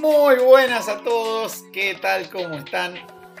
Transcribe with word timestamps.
Muy 0.00 0.36
buenas 0.36 0.88
a 0.88 1.02
todos, 1.02 1.64
¿qué 1.72 1.94
tal? 1.94 2.28
¿Cómo 2.28 2.56
están? 2.56 2.94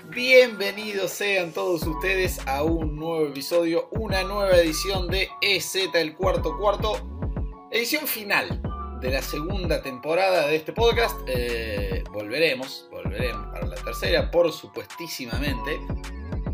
Bienvenidos 0.08 1.10
sean 1.10 1.52
todos 1.52 1.82
ustedes 1.82 2.38
a 2.46 2.62
un 2.62 2.96
nuevo 2.96 3.26
episodio, 3.26 3.88
una 3.90 4.22
nueva 4.22 4.56
edición 4.56 5.08
de 5.08 5.28
EZ 5.42 5.90
el 5.92 6.14
cuarto 6.14 6.56
cuarto, 6.56 7.68
edición 7.70 8.06
final 8.06 8.62
de 9.00 9.10
la 9.10 9.20
segunda 9.20 9.82
temporada 9.82 10.46
de 10.46 10.56
este 10.56 10.72
podcast. 10.72 11.20
Eh, 11.26 12.02
volveremos, 12.10 12.88
volveremos 12.90 13.46
para 13.52 13.66
la 13.66 13.76
tercera, 13.76 14.30
por 14.30 14.50
supuestísimamente, 14.50 15.78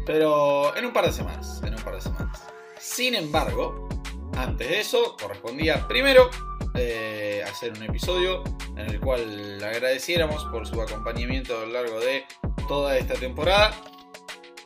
pero 0.05 0.77
en 0.77 0.87
un 0.87 0.93
par 0.93 1.07
de 1.07 1.13
semanas, 1.13 1.63
en 1.65 1.75
un 1.75 1.83
par 1.83 1.95
de 1.95 2.01
semanas. 2.01 2.43
Sin 2.81 3.15
embargo, 3.15 3.89
antes 4.37 4.69
de 4.69 4.81
eso, 4.81 5.17
correspondía 5.21 5.87
primero 5.87 6.29
eh, 6.75 7.45
hacer 7.47 7.73
un 7.73 7.83
episodio 7.85 8.43
en 8.77 8.91
el 8.91 9.01
cual 9.01 9.59
le 9.59 9.65
agradeciéramos 9.65 10.45
por 10.47 10.67
su 10.67 10.81
acompañamiento 10.81 11.57
a 11.57 11.67
lo 11.67 11.73
largo 11.73 12.01
de 12.01 12.25
toda 12.69 12.97
esta 12.97 13.15
temporada 13.15 13.75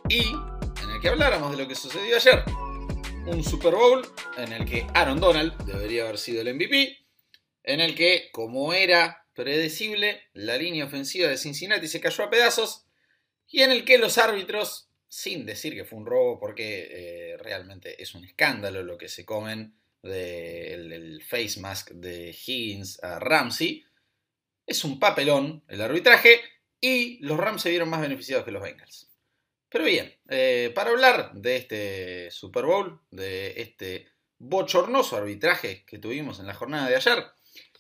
y 0.09 0.21
en 0.21 0.91
el 0.91 1.01
que 1.01 1.09
habláramos 1.09 1.51
de 1.51 1.63
lo 1.63 1.69
que 1.69 1.75
sucedió 1.75 2.17
ayer. 2.17 2.45
Un 3.27 3.43
Super 3.43 3.75
Bowl 3.75 4.07
en 4.39 4.53
el 4.53 4.65
que 4.65 4.87
Aaron 4.95 5.19
Donald 5.19 5.57
debería 5.65 6.05
haber 6.05 6.19
sido 6.19 6.43
el 6.43 6.55
MVP, 6.55 6.97
en 7.65 7.81
el 7.81 7.95
que, 7.97 8.29
como 8.31 8.73
era 8.73 9.27
predecible, 9.35 10.23
la 10.33 10.57
línea 10.57 10.85
ofensiva 10.85 11.29
de 11.29 11.37
Cincinnati 11.37 11.89
se 11.89 12.01
cayó 12.01 12.25
a 12.25 12.31
pedazos 12.31 12.87
y 13.49 13.63
en 13.63 13.71
el 13.71 13.85
que 13.85 13.99
los 13.99 14.19
árbitros, 14.19 14.89
sin 15.09 15.47
decir 15.47 15.75
que 15.75 15.85
fue 15.85 15.99
un 15.99 16.07
robo, 16.07 16.39
porque 16.39 16.89
eh, 16.91 17.37
realmente 17.39 18.01
es 18.03 18.15
un 18.15 18.25
escándalo 18.25 18.83
lo 18.83 18.97
que 18.97 19.09
se 19.09 19.25
comen 19.25 19.75
del 20.03 21.23
face 21.23 21.61
mask 21.61 21.91
de 21.91 22.31
Higgins 22.31 23.03
a 23.03 23.19
Ramsey. 23.19 23.85
Es 24.67 24.85
un 24.85 24.99
papelón 24.99 25.63
el 25.69 25.81
arbitraje 25.81 26.41
y 26.81 27.19
los 27.25 27.39
Rams 27.39 27.63
se 27.63 27.71
vieron 27.71 27.89
más 27.89 28.01
beneficiados 28.01 28.45
que 28.45 28.51
los 28.51 28.63
Bengals. 28.63 29.09
Pero 29.69 29.85
bien, 29.85 30.15
eh, 30.29 30.73
para 30.75 30.91
hablar 30.91 31.33
de 31.35 31.57
este 31.57 32.31
Super 32.31 32.65
Bowl, 32.65 33.01
de 33.11 33.61
este 33.61 34.09
bochornoso 34.39 35.17
arbitraje 35.17 35.85
que 35.87 35.99
tuvimos 35.99 36.41
en 36.41 36.47
la 36.47 36.55
jornada 36.55 36.89
de 36.89 36.97
ayer, 36.97 37.27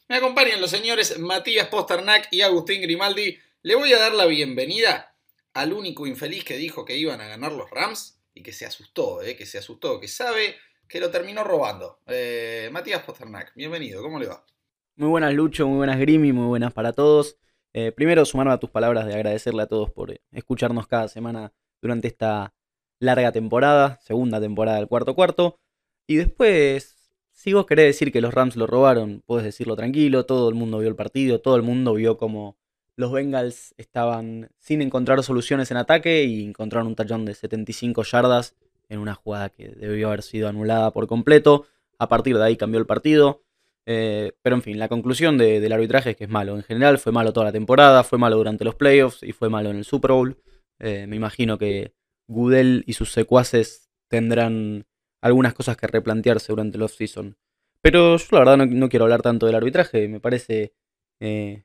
me 0.09 0.17
acompañan 0.17 0.61
los 0.61 0.70
señores 0.70 1.19
Matías 1.19 1.69
Posternak 1.69 2.28
y 2.31 2.43
Agustín 2.43 2.81
Grimaldi. 2.81 3.39
Le 3.62 3.75
voy 3.75 3.93
a 3.93 3.98
dar 3.98 4.15
la 4.15 4.27
bienvenida 4.27 5.17
al 5.55 5.73
único 5.73 6.06
infeliz 6.06 6.45
que 6.45 6.56
dijo 6.56 6.84
que 6.84 6.97
iban 6.97 7.21
a 7.21 7.27
ganar 7.27 7.53
los 7.53 7.71
Rams 7.71 8.21
y 8.34 8.43
que 8.43 8.53
se 8.53 8.67
asustó, 8.67 9.23
eh, 9.23 9.37
que 9.37 9.47
se 9.47 9.59
asustó, 9.59 9.98
que 9.98 10.09
sabe 10.09 10.56
que 10.89 11.00
lo 11.00 11.11
terminó 11.11 11.43
robando. 11.43 12.00
Eh, 12.06 12.69
Matías 12.73 13.03
Posternak, 13.03 13.53
bienvenido, 13.55 14.03
¿cómo 14.03 14.21
le 14.21 14.27
va? 14.27 14.45
Muy 14.98 15.11
buenas 15.11 15.34
Lucho, 15.34 15.69
muy 15.69 15.77
buenas 15.77 15.98
Grimy, 15.98 16.33
muy 16.33 16.47
buenas 16.47 16.72
para 16.72 16.94
todos. 16.94 17.36
Eh, 17.75 17.92
primero 17.92 18.25
sumarme 18.25 18.55
a 18.55 18.58
tus 18.58 18.70
palabras 18.70 19.05
de 19.05 19.12
agradecerle 19.12 19.61
a 19.61 19.66
todos 19.66 19.91
por 19.91 20.19
escucharnos 20.33 20.86
cada 20.86 21.06
semana 21.08 21.53
durante 21.83 22.08
esta 22.08 22.55
larga 22.98 23.30
temporada, 23.30 23.98
segunda 24.00 24.41
temporada 24.41 24.78
del 24.78 24.88
cuarto 24.88 25.14
cuarto. 25.14 25.58
Y 26.06 26.16
después, 26.16 27.11
si 27.30 27.53
vos 27.53 27.66
querés 27.66 27.88
decir 27.88 28.11
que 28.11 28.22
los 28.22 28.33
Rams 28.33 28.56
lo 28.56 28.66
robaron, 28.66 29.22
puedes 29.27 29.44
decirlo 29.44 29.77
tranquilo, 29.77 30.25
todo 30.25 30.48
el 30.48 30.55
mundo 30.55 30.78
vio 30.78 30.88
el 30.88 30.97
partido, 30.97 31.42
todo 31.42 31.56
el 31.56 31.62
mundo 31.62 31.92
vio 31.92 32.16
como 32.16 32.56
los 32.97 33.12
Bengals 33.12 33.75
estaban 33.77 34.48
sin 34.56 34.81
encontrar 34.81 35.22
soluciones 35.22 35.70
en 35.70 35.77
ataque 35.77 36.25
y 36.25 36.42
encontraron 36.42 36.86
un 36.86 36.94
tallón 36.94 37.27
de 37.27 37.34
75 37.34 38.03
yardas 38.03 38.55
en 38.88 39.00
una 39.00 39.14
jugada 39.14 39.50
que 39.50 39.69
debió 39.69 40.08
haber 40.08 40.22
sido 40.22 40.48
anulada 40.48 40.91
por 40.91 41.06
completo. 41.06 41.66
A 41.98 42.08
partir 42.08 42.38
de 42.38 42.44
ahí 42.44 42.56
cambió 42.56 42.81
el 42.81 42.86
partido. 42.86 43.42
Eh, 43.89 44.33
pero 44.42 44.56
en 44.56 44.62
fin, 44.62 44.79
la 44.79 44.89
conclusión 44.89 45.39
del 45.39 45.73
arbitraje 45.73 46.11
es 46.11 46.17
que 46.17 46.25
es 46.25 46.31
malo. 46.31 46.56
En 46.56 46.65
general 46.65 46.98
fue 46.98 47.12
malo 47.12 47.33
toda 47.33 47.47
la 47.47 47.53
temporada, 47.53 48.03
fue 48.03 48.19
malo 48.19 48.37
durante 48.37 48.65
los 48.65 48.75
playoffs 48.75 49.22
y 49.22 49.33
fue 49.33 49.49
malo 49.49 49.71
en 49.71 49.77
el 49.77 49.84
Super 49.84 50.10
Bowl. 50.10 50.37
Eh, 50.81 51.06
me 51.06 51.16
imagino 51.16 51.56
que 51.56 51.94
Goodell 52.27 52.83
y 52.87 52.94
sus 52.94 53.12
secuaces 53.12 53.88
tendrán 54.09 54.87
algunas 55.21 55.55
cosas 55.55 55.77
que 55.77 55.87
replantearse 55.87 56.53
durante 56.53 56.77
el 56.77 56.83
off-season. 56.83 57.37
Pero 57.81 58.16
yo 58.16 58.27
la 58.33 58.38
verdad 58.41 58.66
no, 58.66 58.88
quiero 58.88 59.05
hablar 59.05 59.22
tanto 59.22 59.47
del 59.47 59.55
arbitraje. 59.55 60.09
Me 60.09 60.19
parece 60.19 60.75
eh, 61.21 61.65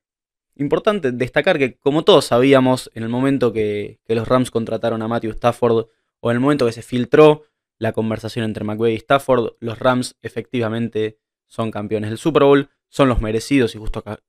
importante 0.55 1.11
destacar 1.11 1.57
que 1.57 1.77
como 1.79 2.03
todos 2.03 2.25
sabíamos 2.25 2.91
en 2.93 3.03
el 3.03 3.09
momento 3.09 3.51
que, 3.51 3.99
que 4.05 4.13
los 4.13 4.27
Rams 4.27 4.51
contrataron 4.51 5.01
a 5.01 5.07
Matthew 5.07 5.31
Stafford 5.31 5.87
o 6.19 6.31
en 6.31 6.35
el 6.35 6.41
momento 6.41 6.67
que 6.67 6.71
se 6.71 6.83
filtró 6.83 7.45
la 7.79 7.93
conversación 7.93 8.45
entre 8.45 8.63
McVay 8.63 8.93
y 8.93 8.97
Stafford, 8.97 9.55
los 9.59 9.79
Rams 9.79 10.15
efectivamente 10.21 11.17
son 11.51 11.69
campeones 11.69 12.09
del 12.09 12.17
Super 12.17 12.43
Bowl, 12.43 12.69
son 12.87 13.09
los 13.09 13.19
merecidos 13.19 13.75
y 13.75 13.77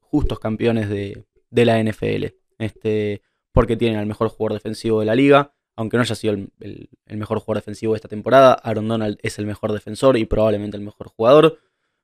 justos, 0.01 0.41
campeones 0.41 0.89
de, 0.89 1.25
la 1.53 1.81
NFL. 1.81 2.35
Este, 2.59 3.23
porque 3.53 3.77
tienen 3.77 4.01
al 4.01 4.07
mejor 4.07 4.29
jugador 4.29 4.55
defensivo 4.55 4.99
de 4.99 5.07
la 5.07 5.15
liga, 5.15 5.55
aunque 5.77 5.97
no 5.97 6.03
haya 6.03 6.17
sido 6.17 6.35
el, 6.35 6.89
mejor 7.07 7.39
jugador 7.39 7.63
defensivo 7.63 7.93
de 7.93 7.99
esta 7.99 8.09
temporada, 8.09 8.55
Aaron 8.55 8.89
Donald 8.89 9.21
es 9.23 9.39
el 9.39 9.47
mejor 9.47 9.73
defensor 9.73 10.17
y 10.17 10.25
probablemente 10.25 10.77
el 10.77 10.83
mejor 10.83 11.09
jugador, 11.11 11.61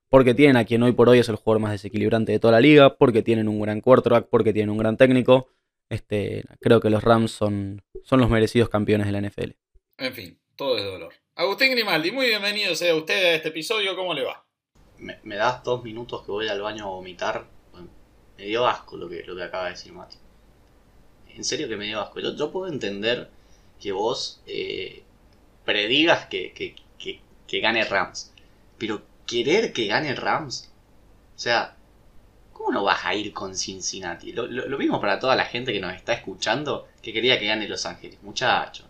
porque 0.08 0.34
tienen 0.34 0.56
a 0.56 0.64
quien 0.64 0.84
hoy 0.84 0.92
por 0.92 1.08
hoy 1.08 1.18
es 1.18 1.28
el 1.28 1.34
jugador 1.34 1.62
más 1.62 1.72
desequilibrante 1.72 2.30
de 2.30 2.38
toda 2.38 2.52
la 2.52 2.60
liga, 2.60 2.96
porque 2.96 3.22
tienen 3.22 3.48
un 3.48 3.60
gran 3.60 3.80
quarterback, 3.80 4.28
porque 4.28 4.52
tienen 4.52 4.70
un 4.70 4.78
gran 4.78 4.96
técnico. 4.96 5.48
Este, 5.88 6.44
creo 6.60 6.80
que 6.80 6.90
los 6.90 7.02
Rams 7.02 7.32
son, 7.32 7.82
los 8.08 8.30
merecidos 8.30 8.68
campeones 8.68 9.08
de 9.08 9.12
la 9.12 9.28
NFL. 9.28 9.50
En 9.96 10.14
fin, 10.14 10.38
todo 10.54 10.78
es 10.78 10.84
dolor. 10.84 11.12
Agustín 11.34 11.72
Grimaldi, 11.72 12.12
muy 12.12 12.26
bienvenido 12.26 12.76
sea 12.76 12.94
usted 12.94 13.14
a 13.14 13.34
este 13.34 13.48
episodio, 13.48 13.96
¿cómo 13.96 14.14
le 14.14 14.22
va? 14.22 14.47
Me, 14.98 15.36
das 15.36 15.62
dos 15.62 15.84
minutos 15.84 16.22
que 16.24 16.32
voy 16.32 16.48
al 16.48 16.60
baño 16.60 16.84
a 16.84 16.88
vomitar. 16.88 17.46
me 18.36 18.44
dio 18.44 18.66
asco 18.66 18.96
lo 18.96 19.08
que, 19.08 19.22
lo 19.24 19.36
que 19.36 19.42
acaba 19.42 19.64
de 19.64 19.70
decir 19.70 19.92
Mati. 19.92 20.16
En 21.28 21.44
serio 21.44 21.68
que 21.68 21.76
me 21.76 21.86
dio 21.86 22.00
asco. 22.00 22.20
Yo, 22.20 22.50
puedo 22.50 22.72
entender 22.72 23.30
que 23.80 23.92
vos 23.92 24.40
eh, 24.46 25.02
predigas 25.64 26.26
que, 26.26 26.52
que, 26.52 27.60
gane 27.60 27.84
Rams. 27.84 28.32
Pero 28.76 29.02
querer 29.26 29.72
que 29.72 29.86
gane 29.86 30.14
Rams. 30.14 30.70
O 31.36 31.38
sea, 31.38 31.76
¿cómo 32.52 32.72
no 32.72 32.82
vas 32.82 33.04
a 33.04 33.14
ir 33.14 33.32
con 33.32 33.54
Cincinnati? 33.54 34.32
Lo, 34.32 34.46
lo, 34.46 34.78
mismo 34.78 35.00
para 35.00 35.18
toda 35.18 35.36
la 35.36 35.44
gente 35.44 35.72
que 35.72 35.80
nos 35.80 35.94
está 35.94 36.12
escuchando 36.12 36.88
que 37.00 37.12
quería 37.12 37.38
que 37.38 37.46
gane 37.46 37.68
Los 37.68 37.86
Ángeles. 37.86 38.22
Muchacho. 38.22 38.84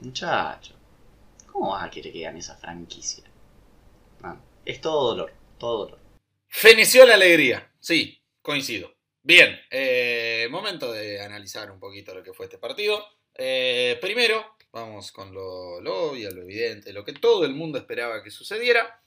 Muchacho, 0.00 0.74
¿cómo 1.50 1.70
vas 1.70 1.84
a 1.84 1.90
querer 1.90 2.12
que 2.12 2.20
gane 2.20 2.40
esa 2.40 2.56
franquicia? 2.56 3.24
Es 4.64 4.80
todo 4.80 5.10
dolor, 5.10 5.32
todo 5.58 5.86
dolor. 5.86 6.00
Feneció 6.48 7.06
la 7.06 7.14
alegría, 7.14 7.72
sí, 7.80 8.22
coincido. 8.42 8.94
Bien, 9.22 9.58
eh, 9.70 10.48
momento 10.50 10.92
de 10.92 11.20
analizar 11.20 11.70
un 11.70 11.80
poquito 11.80 12.14
lo 12.14 12.22
que 12.22 12.32
fue 12.32 12.46
este 12.46 12.58
partido. 12.58 13.04
Eh, 13.34 13.98
primero, 14.00 14.56
vamos 14.72 15.12
con 15.12 15.32
lo, 15.32 15.78
obvio, 15.78 16.30
lo 16.30 16.42
evidente, 16.42 16.92
lo 16.92 17.04
que 17.04 17.12
todo 17.12 17.44
el 17.44 17.54
mundo 17.54 17.78
esperaba 17.78 18.22
que 18.22 18.30
sucediera. 18.30 19.00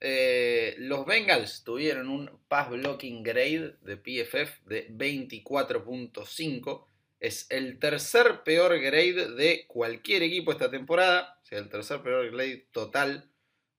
Eh, 0.00 0.74
los 0.78 1.06
Bengals 1.06 1.62
tuvieron 1.62 2.08
un 2.08 2.40
pass 2.48 2.70
blocking 2.70 3.22
grade 3.22 3.76
de 3.82 3.96
PFF 3.96 4.64
de 4.66 4.88
24.5 4.88 6.86
es 7.20 7.46
el 7.50 7.78
tercer 7.78 8.42
peor 8.44 8.80
grade 8.80 9.32
de 9.34 9.66
cualquier 9.68 10.22
equipo 10.22 10.52
esta 10.52 10.70
temporada. 10.70 11.38
O 11.42 11.44
sea, 11.44 11.58
el 11.58 11.68
tercer 11.68 12.02
peor 12.02 12.30
grade 12.30 12.66
total 12.72 13.30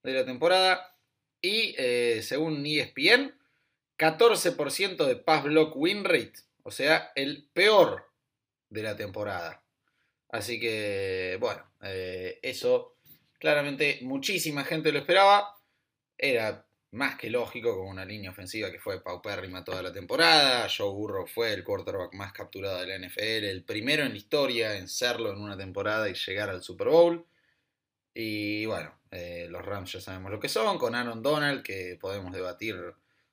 de 0.04 0.12
la 0.12 0.24
temporada. 0.24 0.91
Y 1.42 1.74
eh, 1.76 2.22
según 2.22 2.64
ESPN, 2.64 3.34
14% 3.98 5.04
de 5.04 5.16
pass 5.16 5.44
block 5.44 5.76
win 5.76 6.04
rate. 6.04 6.34
O 6.62 6.70
sea, 6.70 7.12
el 7.14 7.48
peor 7.52 8.08
de 8.70 8.82
la 8.82 8.96
temporada. 8.96 9.62
Así 10.30 10.58
que, 10.58 11.36
bueno, 11.40 11.62
eh, 11.82 12.38
eso 12.42 12.96
claramente 13.38 13.98
muchísima 14.02 14.64
gente 14.64 14.92
lo 14.92 15.00
esperaba. 15.00 15.56
Era 16.16 16.64
más 16.92 17.16
que 17.16 17.30
lógico, 17.30 17.76
con 17.76 17.88
una 17.88 18.04
línea 18.04 18.30
ofensiva 18.30 18.70
que 18.70 18.78
fue 18.78 19.02
paupérrima 19.02 19.64
toda 19.64 19.82
la 19.82 19.92
temporada. 19.92 20.68
Joe 20.74 20.92
Burrow 20.92 21.26
fue 21.26 21.52
el 21.52 21.64
quarterback 21.64 22.14
más 22.14 22.32
capturado 22.32 22.80
de 22.80 22.86
la 22.86 23.06
NFL, 23.06 23.44
el 23.44 23.64
primero 23.64 24.04
en 24.04 24.12
la 24.12 24.18
historia 24.18 24.76
en 24.76 24.88
serlo 24.88 25.32
en 25.32 25.40
una 25.40 25.56
temporada 25.56 26.08
y 26.08 26.14
llegar 26.14 26.50
al 26.50 26.62
Super 26.62 26.88
Bowl. 26.88 27.26
Y 28.14 28.66
bueno, 28.66 28.94
eh, 29.12 29.46
los 29.50 29.64
Rams 29.64 29.92
ya 29.92 30.00
sabemos 30.00 30.32
lo 30.32 30.40
que 30.40 30.48
son, 30.48 30.78
con 30.78 30.94
Aaron 30.94 31.22
Donald, 31.22 31.62
que 31.62 31.98
podemos 32.00 32.32
debatir. 32.32 32.76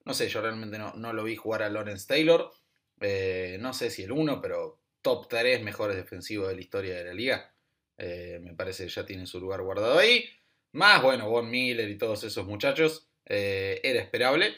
No 0.03 0.13
sé, 0.13 0.27
yo 0.27 0.41
realmente 0.41 0.77
no, 0.77 0.93
no 0.95 1.13
lo 1.13 1.23
vi 1.23 1.37
jugar 1.37 1.63
a 1.63 1.69
Lawrence 1.69 2.05
Taylor. 2.05 2.51
Eh, 2.99 3.57
no 3.61 3.73
sé 3.73 3.89
si 3.89 4.03
el 4.03 4.11
uno, 4.11 4.41
pero 4.41 4.81
top 5.01 5.29
3 5.29 5.63
mejores 5.63 5.95
defensivos 5.95 6.49
de 6.49 6.55
la 6.55 6.61
historia 6.61 6.95
de 6.97 7.05
la 7.05 7.13
liga. 7.13 7.53
Eh, 7.97 8.39
me 8.41 8.53
parece 8.53 8.83
que 8.83 8.89
ya 8.89 9.05
tiene 9.05 9.25
su 9.25 9.39
lugar 9.39 9.61
guardado 9.61 9.97
ahí. 9.97 10.25
Más, 10.73 11.01
bueno, 11.01 11.29
Von 11.29 11.49
Miller 11.49 11.89
y 11.89 11.97
todos 11.97 12.23
esos 12.25 12.45
muchachos. 12.45 13.07
Era 13.25 14.01
esperable. 14.01 14.55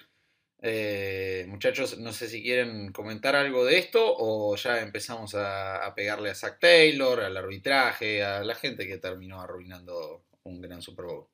Muchachos, 1.47 1.99
no 1.99 2.13
sé 2.13 2.29
si 2.29 2.41
quieren 2.41 2.91
comentar 2.91 3.35
algo 3.35 3.65
de 3.65 3.77
esto 3.77 4.01
o 4.17 4.55
ya 4.55 4.81
empezamos 4.81 5.35
a, 5.35 5.93
pegarle 5.95 6.31
a 6.31 6.35
Zach 6.35 6.59
Taylor, 6.59 7.21
al 7.21 7.37
arbitraje, 7.37 8.23
a 8.23 8.43
la 8.43 8.55
gente 8.55 8.87
que 8.87 8.97
terminó 8.97 9.41
arruinando 9.41 10.23
un 10.43 10.61
gran 10.61 10.81
Super 10.81 11.05
Bowl. 11.05 11.27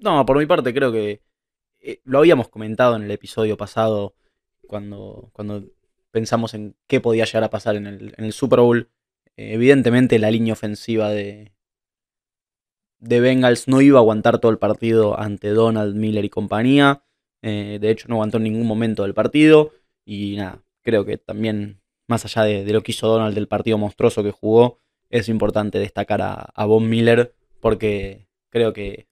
No, 0.00 0.24
por 0.26 0.38
mi 0.38 0.46
parte 0.46 0.74
creo 0.74 0.92
que 0.92 1.22
eh, 1.80 2.00
lo 2.04 2.18
habíamos 2.18 2.48
comentado 2.48 2.96
en 2.96 3.02
el 3.02 3.10
episodio 3.10 3.56
pasado 3.56 4.14
cuando, 4.66 5.30
cuando 5.32 5.64
pensamos 6.10 6.54
en 6.54 6.76
qué 6.86 7.00
podía 7.00 7.24
llegar 7.24 7.44
a 7.44 7.50
pasar 7.50 7.76
en 7.76 7.86
el, 7.86 8.32
Super 8.32 8.60
Bowl, 8.60 8.90
eh, 9.36 9.54
evidentemente 9.54 10.18
la 10.18 10.30
línea 10.30 10.52
ofensiva 10.52 11.10
de, 11.10 11.52
de 13.00 13.20
Bengals 13.20 13.66
no 13.68 13.80
iba 13.80 13.98
a 13.98 14.02
aguantar 14.02 14.38
todo 14.38 14.52
el 14.52 14.58
partido 14.58 15.18
ante 15.18 15.48
Donald 15.50 15.96
Miller 15.96 16.24
y 16.24 16.30
compañía. 16.30 17.04
Eh, 17.42 17.78
de 17.80 17.90
hecho, 17.90 18.06
no 18.08 18.14
aguantó 18.14 18.36
en 18.36 18.44
ningún 18.44 18.66
momento 18.66 19.02
del 19.02 19.14
partido. 19.14 19.72
Y 20.04 20.36
nada, 20.36 20.62
creo 20.82 21.04
que 21.04 21.18
también, 21.18 21.80
más 22.06 22.24
allá 22.24 22.44
de, 22.44 22.72
lo 22.72 22.82
que 22.82 22.92
hizo 22.92 23.08
Donald 23.08 23.34
del 23.34 23.48
partido 23.48 23.76
monstruoso 23.76 24.22
que 24.22 24.30
jugó, 24.30 24.78
es 25.10 25.28
importante 25.28 25.78
destacar 25.78 26.22
a, 26.22 26.34
a 26.34 26.64
Von 26.64 26.88
Miller 26.88 27.34
porque 27.62 28.26
creo 28.50 28.72
que 28.72 29.06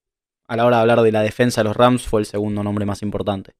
a 0.48 0.56
la 0.56 0.66
hora 0.66 0.78
de 0.78 0.80
hablar 0.82 1.02
de 1.02 1.12
la 1.12 1.22
defensa 1.22 1.60
de 1.60 1.68
los 1.68 1.76
Rams 1.76 2.08
fue 2.08 2.20
el 2.20 2.26
segundo 2.26 2.64
nombre 2.64 2.84
más 2.84 3.00
importante. 3.00 3.52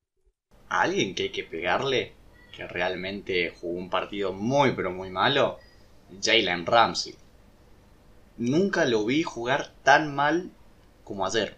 alguien 0.68 1.14
que 1.14 1.24
hay 1.24 1.28
que 1.30 1.44
pegarle, 1.44 2.12
que 2.54 2.66
realmente 2.66 3.54
jugó 3.60 3.78
un 3.78 3.88
partido 3.88 4.32
muy 4.32 4.72
pero 4.72 4.90
muy 4.90 5.10
malo, 5.10 5.58
Jalen 6.20 6.66
Ramsey. 6.66 7.14
Nunca 8.36 8.84
lo 8.84 9.04
vi 9.04 9.22
jugar 9.22 9.72
tan 9.84 10.12
mal 10.14 10.50
como 11.04 11.24
ayer. 11.24 11.56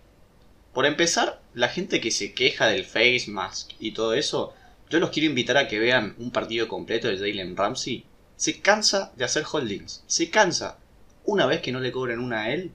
Por 0.75 0.84
empezar, 0.84 1.40
la 1.55 1.69
gente 1.69 2.00
que 2.02 2.11
se 2.11 2.34
queja 2.34 2.67
del 2.67 2.84
face 2.84 3.25
mask 3.29 3.70
y 3.79 3.93
todo 3.93 4.12
eso, 4.12 4.52
yo 4.90 4.99
los 4.99 5.11
quiero 5.11 5.31
invitar 5.31 5.56
a 5.56 5.69
que 5.69 5.79
vean 5.79 6.14
un 6.19 6.32
partido 6.32 6.69
completo 6.69 7.08
de 7.08 7.17
Jalen 7.17 7.56
Ramsey. 7.56 8.05
Se 8.37 8.61
cansa 8.61 9.12
de 9.17 9.25
hacer 9.25 9.44
holdings, 9.50 10.05
se 10.06 10.29
cansa. 10.29 10.79
Una 11.25 11.46
vez 11.46 11.62
que 11.62 11.73
no 11.73 11.81
le 11.81 11.93
cobren 11.93 12.19
una 12.19 12.43
a 12.43 12.50
él, 12.50 12.73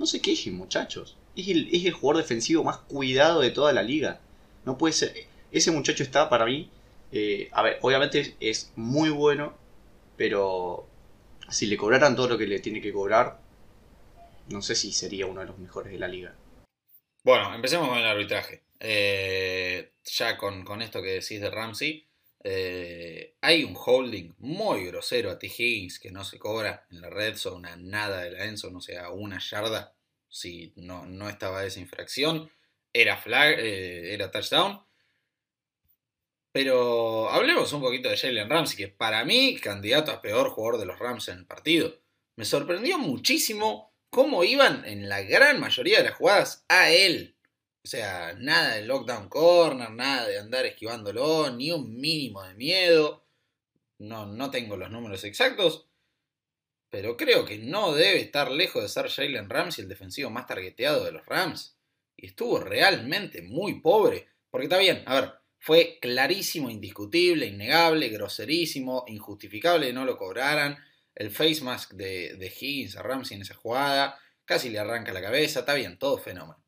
no 0.00 0.06
se 0.06 0.22
quejen, 0.22 0.56
muchachos. 0.56 1.16
Es 1.36 1.48
el, 1.48 1.92
jugador 1.92 2.22
defensivo 2.22 2.64
más 2.64 2.78
cuidado 2.78 3.42
de 3.42 3.50
toda 3.50 3.72
la 3.74 3.82
liga. 3.82 4.18
No 4.64 4.78
puede 4.78 4.94
ser. 4.94 5.14
Ese 5.52 5.70
muchacho 5.70 6.02
está 6.02 6.30
para 6.30 6.46
mí. 6.46 6.70
Eh, 7.12 7.50
a 7.52 7.62
ver, 7.62 7.78
obviamente 7.82 8.34
es 8.40 8.72
muy 8.76 9.10
bueno. 9.10 9.52
Pero 10.16 10.86
si 11.50 11.66
le 11.66 11.76
cobraran 11.76 12.16
todo 12.16 12.28
lo 12.28 12.38
que 12.38 12.46
le 12.46 12.60
tiene 12.60 12.80
que 12.80 12.92
cobrar, 12.92 13.40
no 14.48 14.62
sé 14.62 14.74
si 14.74 14.90
sería 14.92 15.26
uno 15.26 15.40
de 15.40 15.46
los 15.46 15.58
mejores 15.58 15.92
de 15.92 15.98
la 15.98 16.08
liga. 16.08 16.34
Bueno, 17.22 17.54
empecemos 17.54 17.88
con 17.88 17.98
el 17.98 18.06
arbitraje. 18.06 18.62
Eh, 18.80 19.92
ya 20.04 20.38
con, 20.38 20.80
esto 20.80 21.02
que 21.02 21.12
decís 21.20 21.42
de 21.42 21.50
Ramsey, 21.50 22.06
eh, 22.42 23.36
hay 23.40 23.64
un 23.64 23.76
holding 23.76 24.34
muy 24.38 24.86
grosero 24.86 25.30
a 25.30 25.38
T. 25.38 25.46
Higgins 25.46 25.98
que 25.98 26.10
no 26.10 26.24
se 26.24 26.38
cobra 26.38 26.86
en 26.90 27.00
la 27.00 27.10
red 27.10 27.36
zone 27.36 27.68
a 27.68 27.76
nada 27.76 28.22
de 28.22 28.30
la 28.30 28.44
Enzo, 28.44 28.70
no 28.70 28.80
sea 28.80 29.10
una 29.10 29.38
yarda 29.38 29.94
si 30.28 30.72
no, 30.76 31.04
no 31.06 31.28
estaba 31.28 31.64
esa 31.64 31.80
infracción. 31.80 32.50
Era 32.92 33.16
flag, 33.16 33.58
eh, 33.58 34.14
era 34.14 34.30
touchdown. 34.30 34.82
Pero 36.52 37.30
hablemos 37.30 37.72
un 37.72 37.80
poquito 37.80 38.08
de 38.08 38.16
Jalen 38.16 38.50
Ramsey, 38.50 38.76
que 38.76 38.88
para 38.88 39.24
mí, 39.24 39.56
candidato 39.60 40.10
a 40.10 40.20
peor 40.20 40.50
jugador 40.50 40.80
de 40.80 40.86
los 40.86 40.98
Rams 40.98 41.28
en 41.28 41.38
el 41.38 41.46
partido. 41.46 42.00
Me 42.36 42.44
sorprendió 42.44 42.98
muchísimo 42.98 43.94
cómo 44.08 44.42
iban 44.42 44.84
en 44.84 45.08
la 45.08 45.22
gran 45.22 45.60
mayoría 45.60 45.98
de 45.98 46.04
las 46.04 46.14
jugadas 46.14 46.64
a 46.68 46.90
él. 46.90 47.36
O 47.82 47.88
sea, 47.88 48.34
nada 48.38 48.74
de 48.74 48.82
lockdown 48.82 49.28
corner, 49.28 49.90
nada 49.90 50.28
de 50.28 50.38
andar 50.38 50.66
esquivándolo, 50.66 51.50
ni 51.50 51.70
un 51.70 51.98
mínimo 51.98 52.42
de 52.42 52.54
miedo. 52.54 53.24
No, 53.98 54.26
no 54.26 54.50
tengo 54.50 54.76
los 54.76 54.90
números 54.90 55.24
exactos, 55.24 55.86
pero 56.90 57.16
creo 57.16 57.44
que 57.44 57.58
no 57.58 57.94
debe 57.94 58.20
estar 58.20 58.50
lejos 58.50 58.82
de 58.82 58.88
ser 58.88 59.08
Jalen 59.08 59.48
Ramsey 59.48 59.82
el 59.82 59.88
defensivo 59.88 60.28
más 60.30 60.46
targeteado 60.46 61.04
de 61.04 61.12
los 61.12 61.24
Rams. 61.24 61.78
Y 62.16 62.26
estuvo 62.26 62.58
realmente 62.60 63.42
muy 63.42 63.80
pobre. 63.80 64.28
Porque 64.50 64.66
está 64.66 64.78
bien, 64.78 65.02
a 65.06 65.20
ver, 65.20 65.32
fue 65.58 65.98
clarísimo, 66.00 66.68
indiscutible, 66.68 67.46
innegable, 67.46 68.08
groserísimo, 68.08 69.04
injustificable 69.06 69.86
que 69.86 69.92
no 69.92 70.04
lo 70.04 70.16
cobraran. 70.16 70.76
El 71.14 71.30
face 71.30 71.62
mask 71.62 71.92
de, 71.92 72.34
de 72.36 72.46
Higgins 72.46 72.96
a 72.96 73.02
Ramsey 73.02 73.36
en 73.36 73.42
esa 73.42 73.54
jugada 73.54 74.18
casi 74.44 74.68
le 74.68 74.80
arranca 74.80 75.12
la 75.12 75.22
cabeza, 75.22 75.60
está 75.60 75.74
bien, 75.74 75.96
todo 75.96 76.18
fenómeno. 76.18 76.59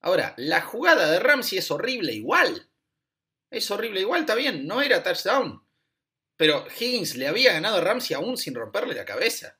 Ahora, 0.00 0.34
la 0.36 0.62
jugada 0.62 1.10
de 1.10 1.20
Ramsey 1.20 1.58
es 1.58 1.70
horrible 1.70 2.12
igual. 2.12 2.68
Es 3.50 3.70
horrible 3.70 4.00
igual, 4.00 4.20
está 4.20 4.34
bien, 4.34 4.66
no 4.66 4.80
era 4.80 5.02
touchdown. 5.02 5.62
Pero 6.36 6.64
Higgins 6.78 7.16
le 7.16 7.26
había 7.26 7.52
ganado 7.52 7.76
a 7.76 7.80
Ramsey 7.82 8.16
aún 8.16 8.38
sin 8.38 8.54
romperle 8.54 8.94
la 8.94 9.04
cabeza. 9.04 9.58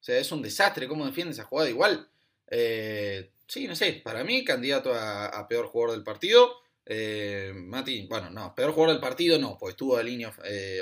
O 0.00 0.04
sea, 0.06 0.18
es 0.18 0.32
un 0.32 0.42
desastre 0.42 0.88
cómo 0.88 1.06
defiende 1.06 1.32
esa 1.32 1.44
jugada 1.44 1.70
igual. 1.70 2.10
Eh, 2.48 3.30
sí, 3.46 3.68
no 3.68 3.76
sé, 3.76 4.00
para 4.04 4.24
mí 4.24 4.44
candidato 4.44 4.92
a, 4.94 5.46
peor 5.48 5.66
jugador 5.66 5.94
del 5.94 6.04
partido. 6.04 6.56
Eh, 6.84 7.52
Mati, 7.54 8.06
bueno, 8.08 8.30
no, 8.30 8.54
peor 8.54 8.72
jugador 8.72 8.94
del 8.94 9.00
partido 9.00 9.38
no, 9.38 9.56
pues 9.58 9.76
tuvo 9.76 9.96
la 9.96 10.02
línea 10.02 10.32
eh, 10.44 10.80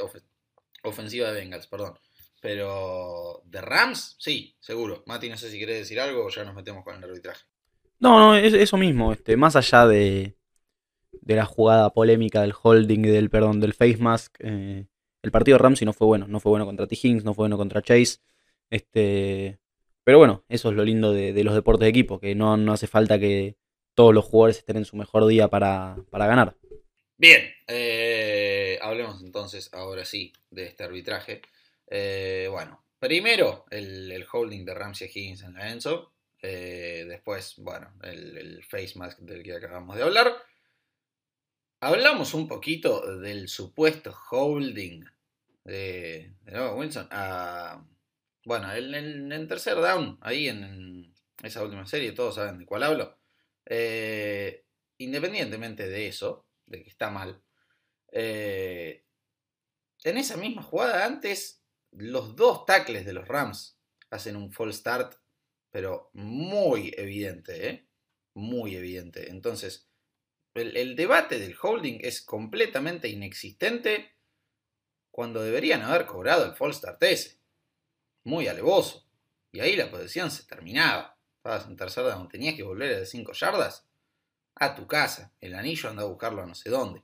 ofensiva 0.83 1.31
de 1.31 1.41
Bengals, 1.41 1.67
perdón. 1.67 1.99
Pero 2.41 3.43
de 3.47 3.61
Rams, 3.61 4.17
sí, 4.19 4.57
seguro. 4.61 5.03
Mati, 5.07 5.29
no 5.29 5.37
sé 5.37 5.51
si 5.51 5.59
querés 5.59 5.79
decir 5.81 6.01
algo 6.01 6.25
o 6.27 6.31
ya 6.31 6.45
nos 6.45 6.55
metemos 6.55 6.85
con 6.85 6.95
el 6.97 7.05
arbitraje. 7.05 7.45
No, 8.05 8.19
no, 8.19 8.37
es 8.37 8.53
eso 8.53 8.77
mismo. 8.77 9.15
Este, 9.15 9.35
más 9.35 9.57
allá 9.57 9.87
de, 9.87 10.37
de 11.23 11.37
la 11.37 11.47
jugada 11.47 11.89
polémica 11.89 12.43
del 12.43 12.53
holding 12.63 13.07
y 13.07 13.09
del, 13.09 13.31
perdón, 13.31 13.61
del 13.61 13.73
face 13.73 13.97
mask, 13.97 14.37
eh, 14.41 14.85
el 15.23 15.31
partido 15.31 15.57
de 15.57 15.63
Ramsey 15.63 15.87
no 15.87 15.95
fue 15.95 16.07
bueno. 16.07 16.29
No 16.29 16.39
fue 16.39 16.51
bueno 16.51 16.67
contra 16.67 16.87
T. 16.87 16.95
No 17.25 17.33
fue 17.33 17.45
bueno 17.45 17.57
contra 17.57 17.81
Chase. 17.81 18.19
Este, 18.69 19.59
pero 20.05 20.19
bueno, 20.19 20.45
eso 20.51 20.69
es 20.69 20.77
lo 20.77 20.85
lindo 20.85 21.15
de, 21.15 21.43
los 21.43 21.55
deportes 21.55 21.87
de 21.87 21.89
equipo, 21.89 22.21
que 22.21 22.35
no, 22.35 22.59
no, 22.59 22.75
hace 22.75 22.87
falta 22.87 23.19
que 23.19 23.57
todos 23.95 24.13
los 24.13 24.27
jugadores 24.27 24.59
estén 24.59 24.77
en 24.77 24.85
su 24.85 24.97
mejor 24.97 25.27
día 25.27 25.49
para, 25.49 25.97
ganar. 26.13 26.59
Bien, 27.17 27.55
eh, 27.67 28.79
hablemos 28.83 29.23
entonces 29.23 29.73
ahora 29.73 30.05
sí 30.05 30.35
de 30.51 30.67
este 30.67 30.85
arbitraje. 30.85 31.41
Eh, 31.87 32.49
bueno, 32.51 32.85
primero 32.99 33.65
el, 33.71 34.13
el, 34.13 34.27
holding 34.31 34.67
de 34.67 34.75
Ramsey 34.75 35.09
Higgins 35.09 35.43
en 35.43 35.55
la 35.55 35.71
Enzo. 35.71 36.14
Eh, 36.47 37.07
después, 37.09 37.55
bueno, 37.57 37.91
el, 38.03 38.63
face 38.65 38.93
mask 38.97 39.19
del 39.21 39.43
que 39.43 39.55
acabamos 39.55 39.97
de 39.97 40.03
hablar. 40.03 40.31
Hablamos 41.81 42.35
un 42.35 42.47
poquito 42.47 43.17
del 43.19 43.49
supuesto 43.49 44.15
holding 44.31 45.05
de, 45.65 46.35
Wilson. 46.77 47.09
bueno, 48.45 48.75
en 48.75 49.33
el 49.33 49.49
tercer 49.49 49.77
down, 49.77 50.19
ahí 50.21 50.49
en, 50.49 51.15
esa 51.43 51.63
última 51.63 51.87
serie, 51.87 52.13
todos 52.13 52.35
saben 52.35 52.59
de 52.59 52.67
cuál 52.67 52.83
hablo. 52.83 53.19
Eh, 53.65 54.67
independientemente 54.99 55.89
de 55.89 56.09
eso, 56.09 56.47
de 56.67 56.83
que 56.83 56.91
está 56.91 57.09
mal, 57.09 57.43
eh, 58.13 59.03
en 60.03 60.19
esa 60.19 60.37
misma 60.37 60.63
jugada 60.63 61.07
antes, 61.07 61.65
los 61.91 62.37
dos 62.37 62.67
tackles 62.67 63.07
de 63.07 63.15
los 63.15 63.27
Rams 63.27 63.79
hacen 64.11 64.37
un 64.37 64.53
full 64.53 64.73
start 64.73 65.24
pero 65.75 66.09
muy 66.13 66.95
evidente, 66.97 67.69
¿eh? 67.69 67.89
Muy 68.35 68.77
evidente. 68.77 69.31
Entonces, 69.31 69.89
el, 70.55 70.95
debate 70.95 71.41
del 71.41 71.57
holding 71.61 71.99
es 72.01 72.23
completamente 72.23 73.09
inexistente 73.09 74.15
cuando 75.11 75.43
deberían 75.43 75.83
haber 75.83 76.07
cobrado 76.07 76.45
el 76.45 76.55
false 76.55 76.79
start 76.79 77.03
ese. 77.03 77.41
Muy 78.23 78.47
alevoso. 78.47 79.05
Y 79.51 79.59
ahí 79.59 79.75
la 79.75 79.91
posición 79.91 80.31
se 80.31 80.45
terminaba. 80.45 81.19
Estabas 81.39 81.67
en 81.67 81.75
tercera 81.75 82.15
donde 82.15 82.31
tenías 82.31 82.55
que 82.55 82.63
volver 82.63 82.95
a 82.95 83.01
de 83.01 83.07
5 83.07 83.33
yardas 83.33 83.85
a 84.55 84.77
tu 84.77 84.87
casa. 84.87 85.33
El 85.41 85.57
anillo 85.57 85.91
anda 85.91 86.05
a 86.05 86.07
buscarlo 86.07 86.45
a 86.45 86.47
no 86.47 86.55
sé 86.55 86.71
dónde. 86.71 87.03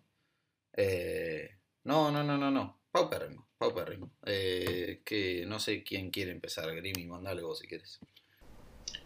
Eh, 0.74 1.58
no, 1.82 2.12
no, 2.12 2.22
no, 2.22 2.38
no, 2.38 2.52
no. 2.52 2.80
Paupérrimo, 2.92 3.48
paupérrimo. 3.58 4.12
Eh, 4.24 5.02
que 5.04 5.44
no 5.44 5.58
sé 5.58 5.82
quién 5.82 6.12
quiere 6.12 6.30
empezar, 6.30 6.72
Grimy, 6.72 7.04
mandale 7.08 7.42
vos 7.42 7.58
si 7.58 7.66
quieres 7.66 7.98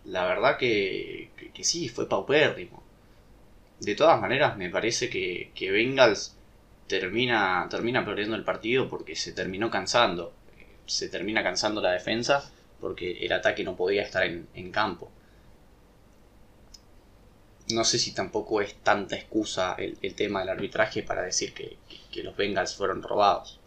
la 0.04 0.26
verdad 0.26 0.56
que, 0.58 1.30
que, 1.52 1.64
sí, 1.64 1.88
fue 1.88 2.08
paupérrimo. 2.08 2.82
De 3.80 3.94
todas 3.94 4.20
maneras, 4.20 4.56
me 4.56 4.70
parece 4.70 5.08
que, 5.08 5.50
que 5.54 5.70
Bengals 5.70 6.36
termina, 6.86 7.66
termina 7.70 8.04
perdiendo 8.04 8.36
el 8.36 8.44
partido 8.44 8.88
porque 8.88 9.16
se 9.16 9.32
terminó 9.32 9.70
cansando. 9.70 10.32
Se 10.86 11.08
termina 11.08 11.42
cansando 11.42 11.80
la 11.80 11.92
defensa 11.92 12.50
porque 12.80 13.24
el 13.24 13.32
ataque 13.32 13.64
no 13.64 13.76
podía 13.76 14.02
estar 14.02 14.24
en, 14.24 14.48
en 14.54 14.70
campo. 14.70 15.10
No 17.70 17.84
sé 17.84 17.98
si 17.98 18.12
tampoco 18.12 18.60
es 18.60 18.74
tanta 18.82 19.16
excusa 19.16 19.74
el, 19.78 20.14
tema 20.14 20.40
del 20.40 20.50
arbitraje 20.50 21.02
para 21.02 21.22
decir 21.22 21.54
que, 21.54 21.78
que 22.12 22.22
los 22.22 22.36
Bengals 22.36 22.74
fueron 22.76 23.02
robados. 23.02 23.58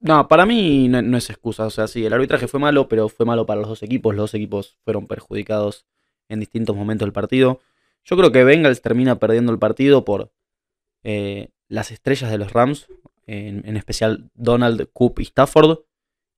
No, 0.00 0.28
para 0.28 0.44
mí 0.46 0.88
no, 0.88 1.16
es 1.16 1.30
excusa. 1.30 1.66
O 1.66 1.70
sea, 1.70 1.86
sí, 1.88 2.04
el 2.04 2.12
arbitraje 2.12 2.48
fue 2.48 2.60
malo, 2.60 2.88
pero 2.88 3.08
fue 3.08 3.26
malo 3.26 3.46
para 3.46 3.60
los 3.60 3.68
dos 3.68 3.82
equipos. 3.82 4.14
Los 4.14 4.24
dos 4.24 4.34
equipos 4.34 4.78
fueron 4.84 5.06
perjudicados 5.06 5.86
en 6.28 6.40
distintos 6.40 6.76
momentos 6.76 7.06
del 7.06 7.12
partido. 7.12 7.60
Yo 8.04 8.16
creo 8.16 8.32
que 8.32 8.44
Bengals 8.44 8.82
termina 8.82 9.18
perdiendo 9.18 9.52
el 9.52 9.58
partido 9.58 10.04
por 10.04 10.32
eh, 11.04 11.48
las 11.68 11.90
estrellas 11.90 12.30
de 12.30 12.38
los 12.38 12.52
Rams, 12.52 12.86
en, 13.26 13.76
especial 13.76 14.30
Donald, 14.34 14.90
Coop 14.92 15.20
y 15.20 15.22
Stafford, 15.22 15.80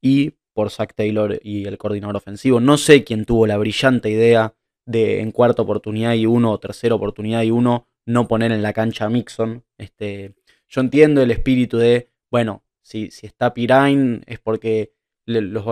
y 0.00 0.34
por 0.52 0.70
Zach 0.70 0.94
Taylor 0.94 1.40
y 1.42 1.66
el 1.66 1.76
coordinador 1.76 2.16
ofensivo. 2.16 2.60
No 2.60 2.78
sé 2.78 3.02
quién 3.04 3.24
tuvo 3.24 3.46
la 3.46 3.56
brillante 3.56 4.10
idea 4.10 4.54
de 4.84 5.20
en 5.20 5.32
cuarta 5.32 5.62
oportunidad 5.62 6.14
y 6.14 6.26
uno, 6.26 6.52
o 6.52 6.60
tercera 6.60 6.94
oportunidad 6.94 7.42
y 7.42 7.50
uno, 7.50 7.88
no 8.06 8.28
poner 8.28 8.52
en 8.52 8.62
la 8.62 8.72
cancha 8.72 9.06
a 9.06 9.10
Mixon. 9.10 9.64
Este, 9.76 10.36
yo 10.68 10.80
entiendo 10.80 11.20
el 11.20 11.32
espíritu 11.32 11.78
de 11.78 12.08
bueno, 12.30 12.64
si, 12.86 13.10
está 13.22 13.52
Pirine 13.52 14.20
es 14.26 14.38
porque 14.38 14.92
los, 15.24 15.64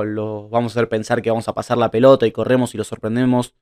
vamos 0.51 0.73
a 0.73 0.81
hacer 0.81 0.89
pensar 0.89 1.23
que 1.23 1.31
vamos 1.31 1.47
a 1.47 1.55
pasar 1.55 1.79
la 1.79 1.93
pelota 1.93 2.27
y 2.27 2.33
corremos 2.33 2.75
y 2.75 2.79
lo 2.79 2.83
sorprendemos. 2.83 3.55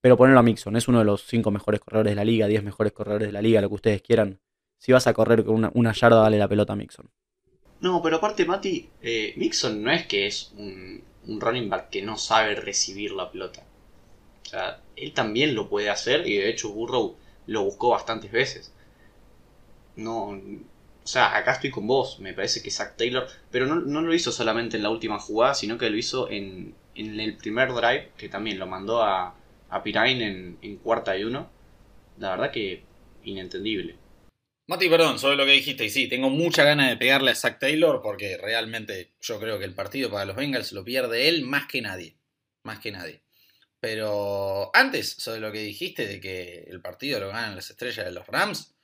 Pero 0.00 0.16
ponerlo 0.16 0.40
a 0.40 0.42
Mixon, 0.42 0.76
es 0.76 0.88
uno 0.88 0.98
de 0.98 1.04
los 1.04 1.24
cinco 1.24 1.50
mejores 1.50 1.80
corredores 1.80 2.12
de 2.12 2.16
la 2.16 2.24
liga, 2.24 2.46
10 2.46 2.64
mejores 2.64 2.92
corredores 2.92 3.28
de 3.28 3.32
la 3.32 3.42
liga, 3.42 3.60
lo 3.60 3.68
que 3.68 3.74
ustedes 3.74 4.02
quieran. 4.02 4.40
Si 4.78 4.92
vas 4.92 5.06
a 5.06 5.12
correr 5.12 5.44
con 5.44 5.70
una, 5.74 5.92
yarda, 5.92 6.22
dale 6.22 6.38
la 6.38 6.48
pelota 6.48 6.72
a 6.72 6.76
Mixon. 6.76 7.08
No, 7.80 8.02
pero 8.02 8.16
aparte, 8.16 8.46
Mati, 8.46 8.88
eh, 9.02 9.34
Mixon 9.36 9.82
no 9.84 9.92
es 9.92 10.06
que 10.06 10.26
es 10.26 10.52
un, 10.56 11.04
un 11.26 11.40
running 11.40 11.68
back 11.68 11.90
que 11.90 12.02
no 12.02 12.16
sabe 12.16 12.54
recibir 12.54 13.12
la 13.12 13.30
pelota. 13.30 13.62
O 14.42 14.48
sea, 14.48 14.80
él 14.96 15.12
también 15.12 15.54
lo 15.54 15.68
puede 15.68 15.90
hacer 15.90 16.26
y 16.26 16.38
de 16.38 16.48
hecho 16.48 16.70
Burrow 16.70 17.14
lo 17.46 17.62
buscó 17.62 17.90
bastantes 17.90 18.32
veces. 18.32 18.72
No, 19.96 20.40
sea, 21.12 21.36
acá 21.36 21.52
estoy 21.52 21.70
con 21.70 21.86
vos, 21.86 22.20
me 22.20 22.34
parece 22.34 22.62
que 22.62 22.70
Zach 22.70 22.96
Taylor, 22.96 23.26
pero 23.50 23.66
no, 23.66 24.00
lo 24.00 24.14
hizo 24.14 24.30
solamente 24.30 24.76
en 24.76 24.84
la 24.84 24.90
última 24.90 25.18
jugada, 25.18 25.54
sino 25.54 25.76
que 25.76 25.90
lo 25.90 25.96
hizo 25.96 26.30
en, 26.30 26.74
el 26.94 27.36
primer 27.36 27.72
drive, 27.72 28.12
que 28.16 28.28
también 28.28 28.60
lo 28.60 28.66
mandó 28.66 29.02
a, 29.02 29.34
a 29.70 29.82
Pirine 29.82 30.56
en, 30.62 30.76
cuarta 30.76 31.16
y 31.16 31.24
uno. 31.24 31.50
La 32.18 32.30
verdad 32.30 32.52
que 32.52 32.84
inentendible. 33.24 33.96
Mati, 34.68 34.88
perdón, 34.88 35.18
sobre 35.18 35.36
lo 35.36 35.44
que 35.44 35.52
dijiste, 35.52 35.84
y 35.84 35.90
sí, 35.90 36.06
tengo 36.06 36.30
mucha 36.30 36.62
ganas 36.62 36.88
de 36.88 36.96
pegarle 36.96 37.32
a 37.32 37.34
Zach 37.34 37.58
Taylor 37.58 38.02
porque 38.02 38.36
realmente 38.36 39.14
yo 39.20 39.40
creo 39.40 39.58
que 39.58 39.64
el 39.64 39.74
partido 39.74 40.10
para 40.10 40.26
los 40.26 40.36
Bengals 40.36 40.70
lo 40.70 40.84
pierde 40.84 41.28
él 41.28 41.44
más 41.44 41.66
que 41.66 41.82
nadie. 41.82 42.14
Más 42.62 42.78
que 42.78 42.92
nadie. 42.92 43.22
Pero 43.80 44.70
antes, 44.74 45.10
sobre 45.10 45.40
lo 45.40 45.50
que 45.50 45.58
dijiste 45.58 46.06
de 46.06 46.20
que 46.20 46.66
el 46.68 46.80
partido 46.80 47.18
lo 47.18 47.28
ganan 47.28 47.56
las 47.56 47.70
estrellas 47.70 48.06
de 48.06 48.12
los 48.12 48.26
Rams, 48.28 48.76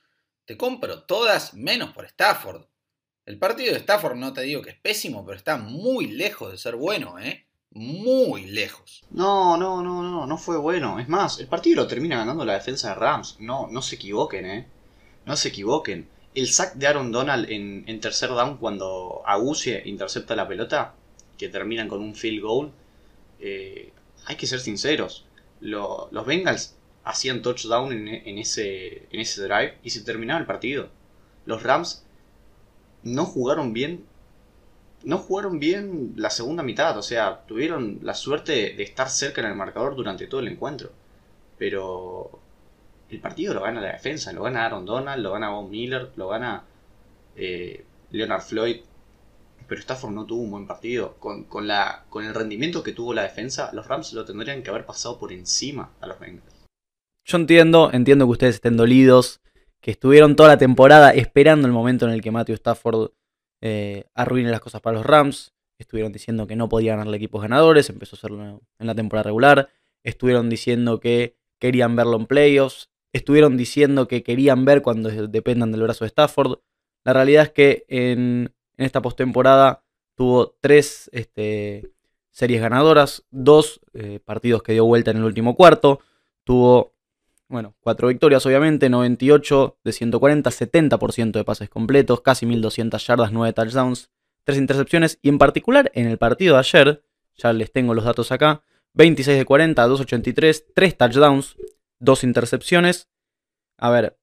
te 0.47 0.55
compro 0.55 1.03
todas 1.03 1.53
menos 1.53 1.91
por 1.91 2.05
Stafford. 2.05 2.63
El 3.25 3.37
partido 3.37 3.73
de 3.73 3.79
Stafford 3.79 4.15
no 4.15 4.31
te 4.31 4.41
digo 4.43 4.61
que 4.61 4.69
es 4.69 4.79
pésimo, 4.79 5.25
pero 5.25 5.37
está 5.37 5.57
muy 5.57 6.07
lejos 6.07 6.49
de 6.49 6.57
ser 6.57 6.77
bueno, 6.77 7.19
¿eh? 7.19 7.45
Muy 7.71 8.45
lejos. 8.45 9.03
No, 9.09 9.57
no, 9.57 9.83
no, 9.83 10.01
no, 10.01 10.25
no 10.25 10.37
fue 10.37 10.57
bueno. 10.57 10.99
Es 10.99 11.09
más, 11.09 11.41
el 11.41 11.47
partido 11.47 11.81
lo 11.81 11.87
termina 11.87 12.19
ganando 12.19 12.45
la 12.45 12.53
defensa 12.53 12.89
de 12.89 12.95
Rams. 12.95 13.35
No, 13.41 13.67
no 13.67 13.81
se 13.81 13.95
equivoquen, 13.95 14.45
¿eh? 14.45 14.67
No 15.25 15.35
se 15.35 15.49
equivoquen. 15.49 16.07
El 16.33 16.47
sack 16.47 16.75
de 16.75 16.87
Aaron 16.87 17.11
Donald 17.11 17.49
en, 17.49 17.99
tercer 17.99 18.29
down 18.29 18.55
cuando 18.55 19.23
Agusie 19.25 19.81
intercepta 19.85 20.33
la 20.33 20.47
pelota, 20.47 20.95
que 21.37 21.49
terminan 21.49 21.89
con 21.89 22.01
un 22.01 22.15
field 22.15 22.41
goal, 22.41 22.71
eh, 23.41 23.91
hay 24.25 24.37
que 24.37 24.47
ser 24.47 24.61
sinceros. 24.61 25.25
los 25.59 26.25
Bengals 26.25 26.76
hacían 27.07 27.41
touchdown 27.41 27.91
en, 27.93 28.37
ese, 28.37 29.07
en 29.11 29.19
ese 29.21 29.43
drive 29.43 29.77
y 29.81 29.91
se 29.91 30.01
terminaba 30.01 30.39
el 30.39 30.45
partido. 30.45 30.89
Los 31.45 31.63
Rams 31.63 32.05
no 33.03 33.25
jugaron 33.25 33.73
bien. 33.73 34.05
No 35.03 35.17
jugaron 35.17 35.59
bien 35.59 36.13
la 36.17 36.29
segunda 36.29 36.63
mitad, 36.63 36.97
o 36.97 37.01
sea, 37.01 37.43
tuvieron 37.47 37.99
la 38.01 38.13
suerte 38.13 38.73
de 38.73 38.83
estar 38.83 39.09
cerca 39.09 39.41
en 39.41 39.47
el 39.47 39.55
marcador 39.55 39.95
durante 39.95 40.27
todo 40.27 40.41
el 40.41 40.49
encuentro. 40.49 40.91
Pero 41.57 42.41
el 43.09 43.19
partido 43.21 43.53
lo 43.53 43.61
gana 43.61 43.79
la 43.79 43.93
defensa, 43.93 44.33
lo 44.33 44.43
gana 44.43 44.65
Aaron 44.65 44.85
Donald, 44.85 45.23
lo 45.23 45.31
gana 45.31 45.49
Von 45.49 45.69
Miller, 45.69 46.11
lo 46.17 46.27
gana 46.27 46.63
eh, 47.37 47.85
Leonard 48.11 48.41
Floyd. 48.41 48.81
Pero 49.67 49.79
Stafford 49.81 50.11
no 50.11 50.25
tuvo 50.25 50.41
un 50.41 50.51
buen 50.51 50.67
partido. 50.67 51.15
Con, 51.19 51.45
con, 51.45 51.69
el 51.69 52.33
rendimiento 52.33 52.83
que 52.83 52.91
tuvo 52.91 53.13
la 53.13 53.23
defensa, 53.23 53.69
los 53.73 53.87
Rams 53.87 54.11
lo 54.13 54.25
tendrían 54.25 54.61
que 54.61 54.71
haber 54.71 54.85
pasado 54.85 55.17
por 55.19 55.31
encima 55.31 55.91
a 56.01 56.07
los 56.07 56.19
Bengals. 56.19 56.56
Yo 57.27 57.37
entiendo, 57.37 57.89
entiendo 57.91 58.25
que 58.25 58.31
ustedes 58.31 58.55
estén 58.55 58.77
dolidos, 58.77 59.41
que 59.81 59.91
estuvieron 59.91 60.37
toda 60.37 60.47
la 60.47 60.57
temporada 60.57 61.11
esperando 61.11 61.67
el 61.67 61.73
momento 61.73 62.05
en 62.07 62.13
el 62.13 62.21
que 62.21 62.31
Matthew 62.31 62.55
Stafford 62.55 63.11
eh, 63.59 64.05
arruine 64.13 64.49
las 64.49 64.61
cosas 64.61 64.79
para 64.79 64.95
los 64.95 65.05
Rams. 65.05 65.53
Estuvieron 65.77 66.13
diciendo 66.13 66.47
que 66.47 66.55
no 66.55 66.69
podía 66.69 66.93
ganarle 66.93 67.17
equipos 67.17 67.41
ganadores, 67.41 67.89
empezó 67.89 68.15
a 68.15 68.17
hacerlo 68.17 68.61
en 68.79 68.87
la 68.87 68.95
temporada 68.95 69.23
regular. 69.23 69.67
Estuvieron 70.03 70.49
diciendo 70.49 71.01
que 71.01 71.35
querían 71.59 71.97
verlo 71.97 72.15
en 72.15 72.27
playoffs. 72.27 72.89
Estuvieron 73.11 73.57
diciendo 73.57 74.07
que 74.07 74.23
querían 74.23 74.63
ver 74.63 74.81
cuando 74.81 75.09
dependan 75.09 75.73
del 75.73 75.81
brazo 75.81 76.05
de 76.05 76.09
Stafford. 76.09 76.59
La 77.03 77.11
realidad 77.11 77.43
es 77.43 77.51
que 77.51 77.83
en, 77.89 78.55
esta 78.77 79.01
postemporada 79.01 79.83
tuvo 80.15 80.55
tres 80.61 81.09
este, 81.11 81.91
series 82.31 82.61
ganadoras, 82.61 83.25
dos 83.31 83.81
eh, 83.93 84.21
partidos 84.23 84.63
que 84.63 84.71
dio 84.71 84.85
vuelta 84.85 85.11
en 85.11 85.17
el 85.17 85.25
último 85.25 85.57
cuarto. 85.57 85.99
Tuvo 86.45 86.96
bueno, 87.49 87.75
cuatro 87.79 88.09
victorias 88.09 88.45
obviamente, 88.45 88.89
98 88.89 89.77
de 89.83 89.91
140, 89.91 90.49
70% 90.49 91.31
de 91.31 91.43
pases 91.43 91.69
completos, 91.69 92.21
casi 92.21 92.45
1200 92.45 93.05
yardas, 93.05 93.31
9 93.31 93.53
touchdowns, 93.53 94.11
3 94.43 94.57
intercepciones 94.57 95.19
y 95.21 95.29
en 95.29 95.37
particular 95.37 95.91
en 95.93 96.07
el 96.07 96.17
partido 96.17 96.55
de 96.55 96.59
ayer, 96.59 97.03
ya 97.35 97.53
les 97.53 97.71
tengo 97.71 97.93
los 97.93 98.03
datos 98.03 98.31
acá, 98.31 98.63
26 98.93 99.37
de 99.37 99.45
40, 99.45 99.81
283, 99.87 100.65
3 100.73 100.97
touchdowns, 100.97 101.55
2 101.99 102.23
intercepciones. 102.23 103.09
A 103.77 103.91
ver, 103.91 104.17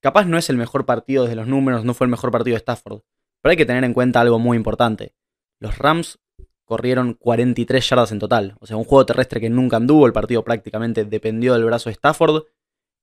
capaz 0.00 0.26
no 0.26 0.36
es 0.36 0.50
el 0.50 0.56
mejor 0.56 0.84
partido 0.84 1.24
desde 1.24 1.36
los 1.36 1.46
números, 1.46 1.84
no 1.84 1.94
fue 1.94 2.06
el 2.06 2.10
mejor 2.10 2.30
partido 2.30 2.54
de 2.54 2.58
Stafford, 2.58 3.02
pero 3.40 3.50
hay 3.50 3.56
que 3.56 3.66
tener 3.66 3.84
en 3.84 3.94
cuenta 3.94 4.20
algo 4.20 4.38
muy 4.38 4.56
importante. 4.56 5.14
Los 5.60 5.78
Rams 5.78 6.18
corrieron 6.64 7.14
43 7.14 7.88
yardas 7.88 8.12
en 8.12 8.18
total, 8.18 8.56
o 8.60 8.66
sea, 8.66 8.76
un 8.76 8.84
juego 8.84 9.06
terrestre 9.06 9.40
que 9.40 9.48
nunca 9.48 9.76
anduvo, 9.76 10.06
el 10.06 10.12
partido 10.12 10.42
prácticamente 10.44 11.04
dependió 11.04 11.54
del 11.54 11.64
brazo 11.64 11.88
de 11.88 11.94
Stafford 11.94 12.44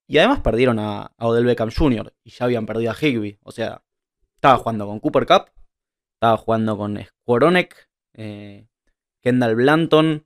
y 0.08 0.18
además 0.18 0.42
perdieron 0.42 0.80
a, 0.80 1.12
Odell 1.18 1.46
Beckham 1.46 1.72
Jr. 1.72 2.14
y 2.24 2.32
ya 2.32 2.46
habían 2.46 2.66
perdido 2.66 2.92
a 2.92 2.96
Higby. 2.96 3.40
O 3.44 3.52
sea, 3.52 3.84
estaba 4.36 4.58
jugando 4.58 4.86
con 4.88 5.00
Cooper 5.00 5.26
Cup, 5.26 5.52
estaba 6.16 6.38
jugando 6.38 6.78
con 6.78 7.00
Skoronek, 7.02 7.90
eh, 8.14 8.68
Kendall 9.22 9.56
Blanton. 9.56 10.26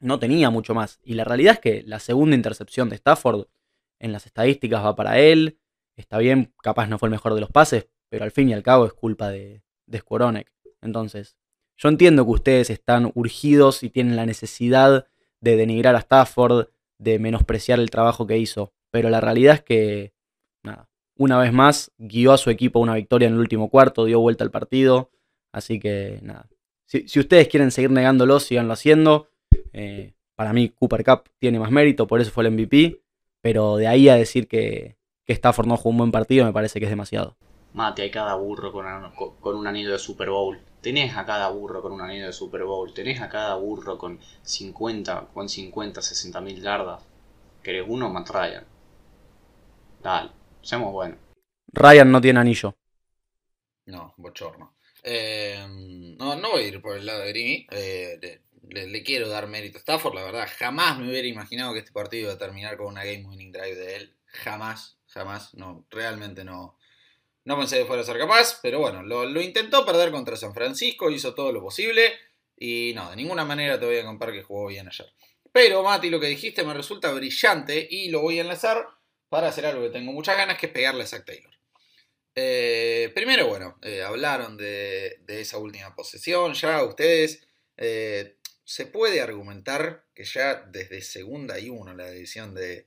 No 0.00 0.18
tenía 0.18 0.50
mucho 0.50 0.74
más. 0.74 1.00
Y 1.02 1.14
la 1.14 1.24
realidad 1.24 1.54
es 1.54 1.60
que 1.60 1.82
la 1.86 1.98
segunda 1.98 2.36
intercepción 2.36 2.90
de 2.90 2.96
Stafford 2.96 3.46
en 3.98 4.12
las 4.12 4.26
estadísticas 4.26 4.84
va 4.84 4.94
para 4.94 5.18
él. 5.18 5.58
Está 5.96 6.18
bien, 6.18 6.52
capaz 6.62 6.88
no 6.88 6.98
fue 6.98 7.08
el 7.08 7.12
mejor 7.12 7.34
de 7.34 7.40
los 7.40 7.50
pases, 7.50 7.88
pero 8.10 8.24
al 8.24 8.30
fin 8.30 8.48
y 8.48 8.52
al 8.52 8.62
cabo 8.62 8.84
es 8.84 8.92
culpa 8.92 9.30
de, 9.30 9.62
de. 9.86 10.02
Entonces, 10.82 11.36
yo 11.76 11.88
entiendo 11.88 12.24
que 12.24 12.32
ustedes 12.32 12.70
están 12.70 13.10
urgidos 13.14 13.82
y 13.82 13.90
tienen 13.90 14.16
la 14.16 14.26
necesidad 14.26 15.06
de 15.40 15.56
denigrar 15.56 15.96
a 15.96 16.00
Stafford, 16.00 16.68
de 16.98 17.18
menospreciar 17.18 17.80
el 17.80 17.90
trabajo 17.90 18.26
que 18.26 18.38
hizo. 18.38 18.72
Pero 18.94 19.10
la 19.10 19.20
realidad 19.20 19.54
es 19.54 19.62
que, 19.62 20.12
nada, 20.62 20.88
una 21.16 21.36
vez 21.36 21.52
más, 21.52 21.90
guió 21.98 22.30
a 22.30 22.38
su 22.38 22.48
equipo 22.48 22.78
a 22.78 22.82
una 22.82 22.94
victoria 22.94 23.26
en 23.26 23.34
el 23.34 23.40
último 23.40 23.68
cuarto, 23.68 24.04
dio 24.04 24.20
vuelta 24.20 24.44
al 24.44 24.52
partido. 24.52 25.10
Así 25.50 25.80
que, 25.80 26.20
nada. 26.22 26.48
Si, 26.86 27.18
ustedes 27.18 27.48
quieren 27.48 27.72
seguir 27.72 27.90
negándolo, 27.90 28.38
síganlo 28.38 28.72
haciendo. 28.72 29.26
Eh, 29.72 30.14
para 30.36 30.52
mí, 30.52 30.68
Cooper 30.68 31.02
Cup 31.02 31.24
tiene 31.40 31.58
más 31.58 31.72
mérito, 31.72 32.06
por 32.06 32.20
eso 32.20 32.30
fue 32.30 32.46
el 32.46 32.52
MVP. 32.52 33.02
Pero 33.40 33.78
de 33.78 33.88
ahí 33.88 34.08
a 34.08 34.14
decir 34.14 34.46
que, 34.46 34.96
que 35.24 35.32
Stafford 35.32 35.66
no 35.66 35.76
jugó 35.76 35.90
un 35.90 35.98
buen 35.98 36.12
partido, 36.12 36.44
me 36.44 36.52
parece 36.52 36.78
que 36.78 36.86
es 36.86 36.90
demasiado. 36.90 37.36
Mate, 37.72 38.02
hay 38.02 38.12
cada 38.12 38.36
burro 38.36 38.70
con, 38.70 38.86
un 39.56 39.66
anillo 39.66 39.90
de 39.90 39.98
Super 39.98 40.30
Bowl. 40.30 40.60
Tenés 40.80 41.16
a 41.16 41.26
cada 41.26 41.48
burro 41.48 41.82
con 41.82 41.90
un 41.90 42.00
anillo 42.00 42.26
de 42.26 42.32
Super 42.32 42.62
Bowl. 42.62 42.94
Tenés 42.94 43.20
a 43.20 43.28
cada 43.28 43.56
burro 43.56 43.98
con 43.98 44.20
50, 44.42 45.30
con 45.34 45.48
50, 45.48 46.00
60 46.00 46.40
mil 46.42 46.62
yardas. 46.62 47.02
¿Querés 47.60 47.86
uno? 47.88 48.08
Matt 48.08 48.30
Ryan. 48.30 48.73
Dale, 50.04 50.32
seamos 50.60 50.92
buenos. 50.92 51.18
Ryan 51.72 52.12
no 52.12 52.20
tiene 52.20 52.38
anillo. 52.38 52.76
No, 53.86 54.12
bochorno. 54.18 54.76
Eh, 55.02 55.66
no, 56.18 56.36
no 56.36 56.50
voy 56.50 56.64
a 56.64 56.68
ir 56.68 56.82
por 56.82 56.98
el 56.98 57.06
lado 57.06 57.20
de 57.20 57.30
Grimy. 57.30 57.66
Eh, 57.70 58.40
le, 58.68 59.02
quiero 59.02 59.30
dar 59.30 59.46
mérito 59.46 59.78
a 59.78 59.80
Stafford, 59.80 60.14
la 60.14 60.24
verdad. 60.24 60.46
Jamás 60.58 60.98
me 60.98 61.08
hubiera 61.08 61.26
imaginado 61.26 61.72
que 61.72 61.78
este 61.78 61.92
partido 61.92 62.24
iba 62.24 62.34
a 62.34 62.38
terminar 62.38 62.76
con 62.76 62.88
una 62.88 63.02
game 63.02 63.24
winning 63.24 63.50
drive 63.50 63.76
de 63.76 63.96
él. 63.96 64.14
Jamás, 64.26 64.98
jamás. 65.06 65.54
No, 65.54 65.86
realmente 65.88 66.44
no. 66.44 66.76
No 67.46 67.56
pensé 67.56 67.78
que 67.78 67.86
fuera 67.86 68.02
a 68.02 68.04
ser 68.04 68.18
capaz, 68.18 68.60
pero 68.62 68.80
bueno, 68.80 69.02
lo, 69.02 69.24
lo, 69.24 69.40
intentó 69.40 69.86
perder 69.86 70.10
contra 70.10 70.36
San 70.36 70.52
Francisco, 70.52 71.10
hizo 71.10 71.34
todo 71.34 71.50
lo 71.50 71.62
posible. 71.62 72.12
Y 72.58 72.92
no, 72.94 73.08
de 73.08 73.16
ninguna 73.16 73.46
manera 73.46 73.80
te 73.80 73.86
voy 73.86 73.96
a 73.96 74.04
contar 74.04 74.32
que 74.32 74.42
jugó 74.42 74.66
bien 74.66 74.86
ayer. 74.86 75.10
Pero, 75.50 75.82
Mati, 75.82 76.10
lo 76.10 76.20
que 76.20 76.26
dijiste 76.26 76.62
me 76.62 76.74
resulta 76.74 77.10
brillante 77.12 77.88
y 77.90 78.10
lo 78.10 78.20
voy 78.20 78.38
a 78.38 78.42
enlazar 78.42 78.86
para 79.34 79.48
hacer 79.48 79.66
algo 79.66 79.82
que 79.82 79.90
tengo 79.90 80.12
muchas 80.12 80.36
ganas, 80.36 80.56
que 80.56 80.66
es 80.66 80.72
pegarle 80.72 81.02
a 81.02 81.06
Zach 81.08 81.24
Taylor. 81.24 81.52
Eh, 82.36 83.10
primero, 83.16 83.48
bueno, 83.48 83.76
eh, 83.82 84.00
hablaron 84.00 84.56
de, 84.56 85.24
esa 85.26 85.58
última 85.58 85.92
posesión, 85.96 86.54
ya 86.54 86.84
ustedes, 86.84 87.44
eh, 87.76 88.36
se 88.62 88.86
puede 88.86 89.20
argumentar 89.20 90.04
que 90.14 90.22
ya 90.22 90.62
desde 90.70 91.00
segunda 91.00 91.58
y 91.58 91.68
uno 91.68 91.94
la 91.94 92.06
decisión 92.06 92.54
de, 92.54 92.86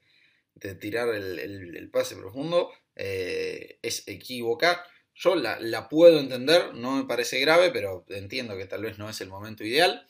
tirar 0.79 1.09
el, 1.09 1.89
pase 1.91 2.15
profundo 2.15 2.71
es 2.95 4.07
equívoca. 4.07 4.85
Yo 5.15 5.35
la, 5.35 5.59
la, 5.59 5.89
puedo 5.89 6.17
entender, 6.17 6.73
no 6.75 6.95
me 6.95 7.03
parece 7.03 7.41
grave, 7.41 7.71
pero 7.71 8.05
entiendo 8.07 8.55
que 8.55 8.67
tal 8.67 8.83
vez 8.83 8.97
no 8.97 9.09
es 9.09 9.19
el 9.19 9.27
momento 9.27 9.65
ideal. 9.65 10.07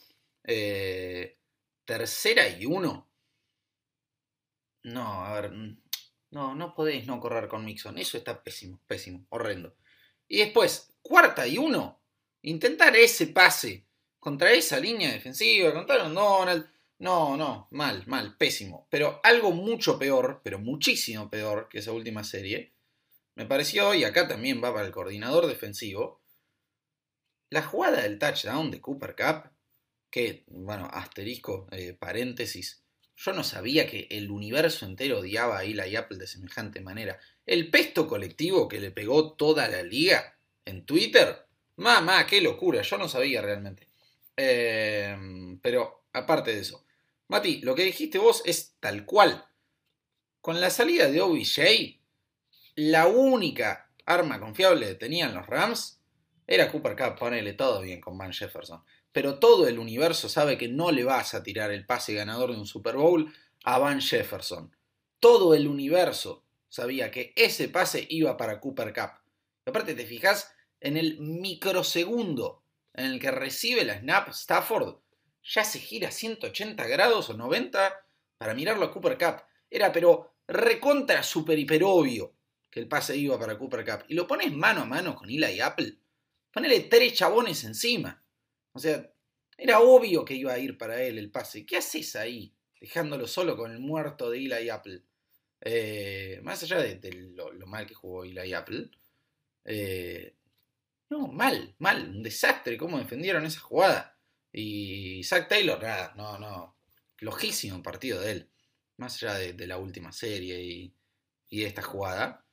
tercera 1.83 2.47
y 2.47 2.67
uno. 2.67 3.09
No, 4.83 5.25
a 5.25 5.41
ver, 5.41 5.51
no, 6.31 6.55
no 6.55 6.75
podéis 6.75 7.05
no 7.05 7.19
correr 7.19 7.47
con 7.47 7.65
Mixon. 7.65 7.97
Eso 7.97 8.17
está 8.17 8.43
pésimo, 8.43 8.79
pésimo, 8.87 9.25
horrendo. 9.29 9.75
Y 10.27 10.39
después, 10.39 10.93
cuarta 11.01 11.47
y 11.47 11.57
uno, 11.57 11.99
intentar 12.41 12.95
ese 12.95 13.27
pase 13.27 13.85
contra 14.19 14.51
esa 14.51 14.79
línea 14.79 15.11
defensiva, 15.11 15.73
contra 15.73 15.97
Donald. 16.09 16.69
No, 16.99 17.37
no, 17.37 17.67
mal, 17.71 18.03
mal, 18.07 18.35
pésimo. 18.37 18.87
Pero 18.89 19.19
algo 19.23 19.51
mucho 19.51 19.99
peor, 19.99 20.41
pero 20.43 20.59
muchísimo 20.59 21.29
peor 21.29 21.69
que 21.69 21.79
esa 21.79 21.91
última 21.91 22.23
serie, 22.23 22.73
me 23.35 23.45
pareció, 23.45 23.93
y 23.93 24.03
acá 24.03 24.27
también 24.27 24.63
va 24.63 24.73
para 24.73 24.87
el 24.87 24.91
coordinador 24.91 25.45
defensivo, 25.45 26.21
la 27.49 27.61
jugada 27.61 28.01
del 28.01 28.17
touchdown 28.17 28.71
de 28.71 28.81
Cooper 28.81 29.15
Cup, 29.15 29.51
que, 30.09 30.43
bueno, 30.47 30.89
asterisco, 30.91 31.67
eh, 31.71 31.93
paréntesis, 31.93 32.83
yo 33.17 33.33
no 33.33 33.43
sabía 33.43 33.87
que 33.87 34.07
el 34.11 34.29
universo 34.29 34.85
entero 34.85 35.19
odiaba 35.19 35.57
a 35.57 35.63
Eli 35.63 35.95
Apple 35.95 36.19
de 36.19 36.27
semejante 36.27 36.81
manera. 36.81 37.19
El 37.45 37.71
pesto 37.71 38.07
colectivo 38.07 38.67
que 38.67 38.79
le 38.79 38.91
pegó 38.91 39.33
toda 39.33 39.67
la 39.67 39.81
liga 39.81 40.37
en 40.65 40.85
Twitter, 40.85 41.47
mamá, 41.77 42.27
qué 42.27 42.41
locura, 42.41 42.83
yo 42.83 42.97
no 42.97 43.09
sabía 43.09 43.41
realmente. 43.41 43.87
Em, 44.35 45.59
pero 45.59 46.05
aparte 46.13 46.53
de 46.53 46.61
eso, 46.61 46.85
Mati, 47.27 47.59
lo 47.61 47.73
que 47.73 47.83
dijiste 47.83 48.19
vos 48.19 48.43
es 48.45 48.75
tal 48.79 49.03
cual. 49.05 49.45
Con 50.39 50.61
la 50.61 50.69
salida 50.69 51.09
de 51.09 51.19
OBJ, 51.19 51.99
la 52.75 53.07
única 53.07 53.91
arma 54.05 54.39
confiable 54.39 54.87
que 54.87 54.95
tenían 54.95 55.33
los 55.33 55.47
Rams 55.47 55.99
era 56.45 56.71
Cooper 56.71 56.95
Cup. 56.95 57.17
Ponele 57.17 57.53
todo 57.53 57.81
bien 57.81 57.99
con 57.99 58.17
Van 58.17 58.31
Jefferson. 58.31 58.83
Pero 59.17 59.39
todo 59.39 59.67
el 59.67 59.79
universo 59.79 60.29
sabe 60.29 60.59
que 60.59 60.67
no 60.67 60.91
le 60.91 61.03
vas 61.03 61.33
a 61.33 61.41
tirar 61.41 61.71
el 61.71 61.87
pase 61.87 62.13
ganador 62.13 62.51
de 62.51 62.59
un 62.59 62.67
Super 62.67 62.97
Bowl 62.97 63.33
a 63.63 63.79
Van 63.79 63.99
Jefferson. 63.99 64.71
Todo 65.19 65.55
el 65.55 65.67
universo 65.67 66.45
sabía 66.69 67.09
que 67.09 67.33
ese 67.35 67.67
pase 67.67 68.05
iba 68.11 68.37
para 68.37 68.59
Cooper 68.59 68.93
Cup. 68.93 69.13
Y 69.65 69.71
aparte, 69.71 69.95
te 69.95 70.05
fijas 70.05 70.53
en 70.79 70.97
el 70.97 71.19
microsegundo 71.19 72.61
en 72.93 73.05
el 73.05 73.19
que 73.19 73.31
recibe 73.31 73.85
la 73.85 73.99
snap 73.99 74.29
Stafford, 74.29 74.99
ya 75.41 75.63
se 75.63 75.79
gira 75.79 76.11
180 76.11 76.85
grados 76.85 77.31
o 77.31 77.33
90 77.33 78.05
para 78.37 78.53
mirarlo 78.53 78.85
a 78.85 78.91
Cooper 78.91 79.17
Cup. 79.17 79.41
Era 79.67 79.91
pero 79.91 80.35
recontra 80.47 81.23
super 81.23 81.57
hiper 81.57 81.83
obvio 81.83 82.35
que 82.69 82.81
el 82.81 82.87
pase 82.87 83.17
iba 83.17 83.39
para 83.39 83.57
Cooper 83.57 83.83
Cup. 83.83 84.05
Y 84.09 84.13
lo 84.13 84.27
pones 84.27 84.53
mano 84.53 84.81
a 84.81 84.85
mano 84.85 85.15
con 85.15 85.27
Eli 85.27 85.59
Apple. 85.59 85.97
Ponele 86.51 86.81
tres 86.81 87.15
chabones 87.15 87.63
encima. 87.63 88.23
O 88.77 88.79
sea, 88.79 89.11
era 89.57 89.79
obvio 89.79 90.23
que 90.23 90.35
iba 90.35 90.53
a 90.53 90.59
ir 90.59 90.77
para 90.77 91.01
él 91.01 91.17
el 91.17 91.31
pase. 91.31 91.65
¿Qué 91.65 91.77
haces 91.77 92.15
ahí? 92.15 92.53
Dejándolo 92.79 93.25
solo 93.27 93.57
con 93.57 93.71
el 93.71 93.79
muerto 93.79 94.29
de 94.29 94.37
Eli 94.37 94.69
Apple. 94.69 95.01
Eh, 95.61 96.39
más 96.43 96.61
allá 96.61 96.77
de, 96.77 97.11
lo, 97.11 97.51
mal 97.65 97.87
que 97.87 97.95
jugó 97.95 98.23
Eli 98.23 98.53
Apple. 98.53 98.91
Eh, 99.65 100.35
no, 101.09 101.27
mal, 101.27 101.75
mal, 101.79 102.07
un 102.07 102.21
desastre 102.21 102.77
cómo 102.77 102.99
defendieron 102.99 103.45
esa 103.45 103.61
jugada. 103.61 104.19
Y 104.53 105.23
Zach 105.23 105.47
Taylor, 105.47 105.81
nada, 105.81 106.13
no, 106.15 106.37
no, 106.37 106.77
lojísimo 107.19 107.81
partido 107.81 108.21
de 108.21 108.31
él. 108.31 108.49
Más 108.97 109.23
allá 109.23 109.53
de, 109.53 109.67
la 109.67 109.77
última 109.77 110.11
serie 110.11 110.61
y, 110.61 110.93
de 111.49 111.65
esta 111.65 111.81
jugada. 111.81 112.45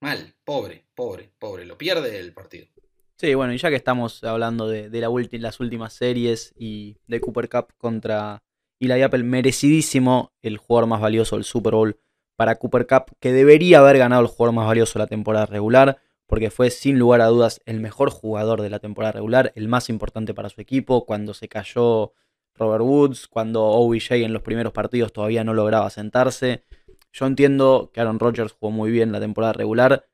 Mal, 0.00 0.36
pobre, 0.44 0.84
pobre, 0.94 1.32
pobre. 1.38 1.64
Lo 1.64 1.78
pierde 1.78 2.18
el 2.18 2.34
partido. 2.34 2.68
Sí, 3.16 3.34
bueno, 3.34 3.52
y 3.52 3.58
ya 3.58 3.70
que 3.70 3.76
estamos 3.76 4.22
hablando 4.24 4.66
de, 4.68 4.88
la 5.00 5.08
las 5.40 5.60
últimas 5.60 5.92
series 5.92 6.52
y 6.56 6.96
de 7.06 7.20
Cooper 7.20 7.48
Cup 7.48 7.68
contra 7.78 8.42
Eli 8.80 9.02
Apple, 9.02 9.22
merecidísimo 9.22 10.32
el 10.42 10.56
jugador 10.56 10.88
más 10.88 11.00
valioso 11.00 11.36
del 11.36 11.44
Super 11.44 11.74
Bowl 11.74 12.00
para 12.36 12.56
Cooper 12.56 12.86
Cup, 12.86 13.16
que 13.20 13.32
debería 13.32 13.78
haber 13.78 13.98
ganado 13.98 14.22
el 14.22 14.28
jugador 14.28 14.54
más 14.54 14.66
valioso 14.66 14.98
de 14.98 15.04
la 15.04 15.06
temporada 15.06 15.46
regular 15.46 16.00
porque 16.32 16.50
fue 16.50 16.70
sin 16.70 16.98
lugar 16.98 17.20
a 17.20 17.26
dudas 17.26 17.60
el 17.66 17.78
mejor 17.78 18.08
jugador 18.08 18.62
de 18.62 18.70
la 18.70 18.78
temporada 18.78 19.12
regular, 19.12 19.52
el 19.54 19.68
más 19.68 19.90
importante 19.90 20.32
para 20.32 20.48
su 20.48 20.62
equipo, 20.62 21.04
cuando 21.04 21.34
se 21.34 21.46
cayó 21.46 22.14
Robert 22.54 22.82
Woods, 22.82 23.28
cuando 23.28 23.64
OBJ 23.64 24.12
en 24.12 24.32
los 24.32 24.40
primeros 24.40 24.72
partidos 24.72 25.12
todavía 25.12 25.44
no 25.44 25.52
lograba 25.52 25.90
sentarse. 25.90 26.64
Yo 27.12 27.26
entiendo 27.26 27.90
que 27.92 28.00
Aaron 28.00 28.18
Rodgers 28.18 28.52
jugó 28.52 28.72
muy 28.72 28.90
bien 28.90 29.12
la 29.12 29.20
temporada 29.20 29.52
regular, 29.52 30.06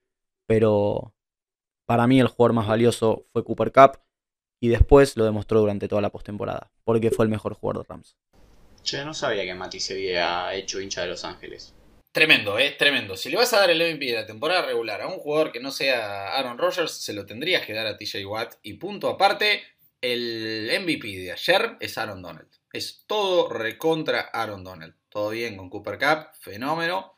pero 0.45 1.15
para 1.89 2.07
mí 2.07 2.21
el 2.21 2.29
jugador 2.29 2.53
más 2.53 2.69
valioso 2.69 3.27
fue 3.33 3.43
Cooper 3.43 3.73
Cup 3.73 3.99
y 4.61 4.69
después 4.69 5.17
lo 5.17 5.25
demostró 5.25 5.61
durante 5.61 5.89
toda 5.89 6.03
la 6.03 6.11
postemporada, 6.11 6.71
porque 6.85 7.11
fue 7.11 7.25
el 7.25 7.31
mejor 7.31 7.55
jugador 7.55 7.83
de 7.83 7.89
Rams. 7.89 8.15
Yo 8.85 9.03
no 9.07 9.15
sabía 9.15 9.45
que 9.45 9.55
Mati 9.55 9.81
se 9.81 9.95
había 9.95 10.53
hecho 10.55 10.83
hincha 10.83 11.01
de 11.01 11.09
Los 11.09 11.25
Ángeles. 11.25 11.75
Tremendo, 12.13 12.59
¿eh? 12.59 12.77
Tremendo. 12.79 13.17
Si 13.17 13.31
le 13.31 13.39
vas 13.39 13.55
a 13.55 13.61
dar 13.61 13.71
el 13.71 13.79
MVP 13.79 14.05
de 14.05 14.21
la 14.21 14.27
temporada 14.27 14.67
regular 14.67 15.01
a 15.01 15.09
un 15.09 15.19
jugador 15.19 15.51
que 15.51 15.61
no 15.61 15.71
sea 15.71 16.37
Aaron 16.37 16.59
Rodgers, 16.59 16.93
se 16.93 17.15
lo 17.15 17.25
tendrías 17.25 17.65
que 17.65 17.73
dar 17.73 17.87
a 17.87 17.97
TJ 17.97 18.27
Watt. 18.27 18.57
Y 18.63 18.75
punto 18.75 19.09
aparte, 19.09 19.63
el 20.03 20.71
MVP 20.83 21.09
de 21.09 21.33
ayer 21.33 21.79
es 21.81 21.97
Aaron 21.97 22.21
Donald. 22.21 22.51
Es 22.71 23.05
todo 23.07 23.49
recontra 23.49 24.29
Aaron 24.35 24.63
Donald. 24.63 24.95
Todo 25.09 25.31
bien 25.31 25.57
con 25.57 25.71
Cooper 25.71 25.99
Cup, 25.99 26.35
fenómeno. 26.39 27.15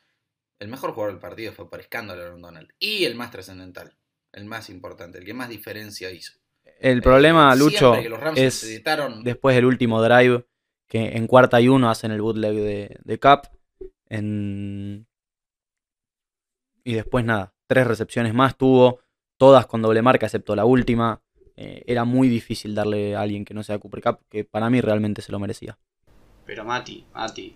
El 0.60 0.68
mejor 0.68 0.92
jugador 0.92 1.14
del 1.14 1.20
partido 1.20 1.52
fue 1.52 1.68
por 1.68 1.80
escándalo 1.80 2.22
Aaron 2.22 2.42
Donald. 2.42 2.68
Y 2.78 3.04
el 3.04 3.16
más 3.16 3.32
trascendental, 3.32 3.96
el 4.32 4.44
más 4.44 4.70
importante, 4.70 5.18
el 5.18 5.24
que 5.24 5.34
más 5.34 5.48
diferencia 5.48 6.10
hizo. 6.10 6.34
El 6.78 6.98
eh, 6.98 7.02
problema, 7.02 7.54
Lucho, 7.54 7.94
es 8.34 8.82
después 9.22 9.56
del 9.56 9.64
último 9.64 10.02
drive, 10.02 10.46
que 10.86 11.16
en 11.16 11.26
cuarta 11.26 11.60
y 11.60 11.68
uno 11.68 11.90
hacen 11.90 12.10
el 12.10 12.22
bootleg 12.22 12.54
de, 12.54 12.98
de 13.04 13.18
Cup 13.18 13.48
y 16.84 16.94
después 16.94 17.24
nada, 17.24 17.54
tres 17.66 17.86
recepciones 17.86 18.34
más 18.34 18.56
tuvo, 18.56 19.00
todas 19.36 19.66
con 19.66 19.82
doble 19.82 20.02
marca, 20.02 20.26
excepto 20.26 20.56
la 20.56 20.64
última. 20.64 21.22
Eh, 21.56 21.84
era 21.86 22.04
muy 22.04 22.28
difícil 22.28 22.74
darle 22.74 23.14
a 23.14 23.20
alguien 23.20 23.44
que 23.44 23.54
no 23.54 23.62
sea 23.62 23.78
Cooper 23.78 24.02
Cup, 24.02 24.18
que 24.28 24.44
para 24.44 24.70
mí 24.70 24.80
realmente 24.80 25.22
se 25.22 25.30
lo 25.30 25.38
merecía. 25.38 25.78
Pero 26.46 26.64
Mati, 26.64 27.06
Mati, 27.14 27.54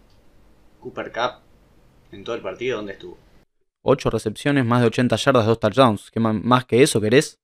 Cooper 0.81 1.11
Cup, 1.11 1.41
en 2.13 2.23
todo 2.23 2.37
el 2.37 2.43
partido, 2.43 2.77
¿dónde 2.77 2.93
estuvo? 2.93 3.19
Ocho 3.87 4.11
recepciones, 4.11 4.65
más 4.65 4.81
de 4.81 4.89
80 4.89 5.15
yardas, 5.17 5.47
dos 5.47 5.61
touchdowns. 5.61 6.11
¿Qué 6.11 6.19
más 6.19 6.65
que 6.65 6.83
eso 6.83 7.01
querés? 7.01 7.39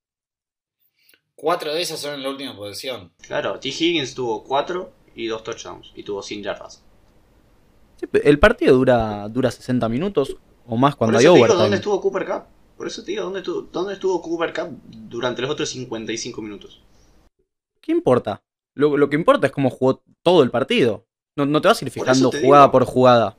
Cuatro 1.37 1.73
de 1.73 1.83
esas 1.83 2.01
son 2.01 2.15
en 2.15 2.23
la 2.23 2.31
última 2.31 2.57
posición. 2.57 3.13
Claro, 3.21 3.61
T. 3.61 3.69
Higgins 3.69 4.15
tuvo 4.15 4.43
cuatro 4.43 4.93
y 5.15 5.27
dos 5.27 5.45
touchdowns 5.45 5.93
y 5.95 6.03
tuvo 6.03 6.23
100 6.23 6.43
yardas 6.43 6.83
el 8.13 8.39
partido 8.39 8.77
dura, 8.77 9.29
dura 9.29 9.51
60 9.51 9.89
minutos 9.89 10.37
o 10.67 10.77
más 10.77 10.97
cuando 10.97 11.19
hay 11.19 11.27
overtime. 11.27 11.63
¿Dónde 11.63 11.77
estuvo 11.77 12.01
Cooper 12.01 12.27
Cup? 12.27 12.43
Por 12.77 12.87
eso 12.87 13.05
te 13.05 13.13
digo, 13.13 13.25
¿dónde 13.25 13.41
estuvo, 13.41 13.63
¿dónde 13.63 13.95
estuvo 13.95 14.23
Cooper 14.23 14.53
Cup 14.53 14.81
durante 14.85 15.43
los 15.43 15.51
otros 15.51 15.69
55 15.71 16.41
minutos? 16.41 16.83
¿Qué 17.81 17.93
importa? 17.93 18.43
Lo, 18.75 19.11
que 19.11 19.17
importa 19.17 19.49
es 19.49 19.53
cómo 19.53 19.69
jugó 19.69 20.03
todo 20.23 20.43
el 20.43 20.51
partido. 20.51 21.05
No, 21.37 21.61
te 21.61 21.69
vas 21.69 21.81
a 21.81 21.85
ir 21.85 21.91
fijando 21.91 22.31
jugada 22.31 22.71
por 22.71 22.85
jugada. 22.85 23.37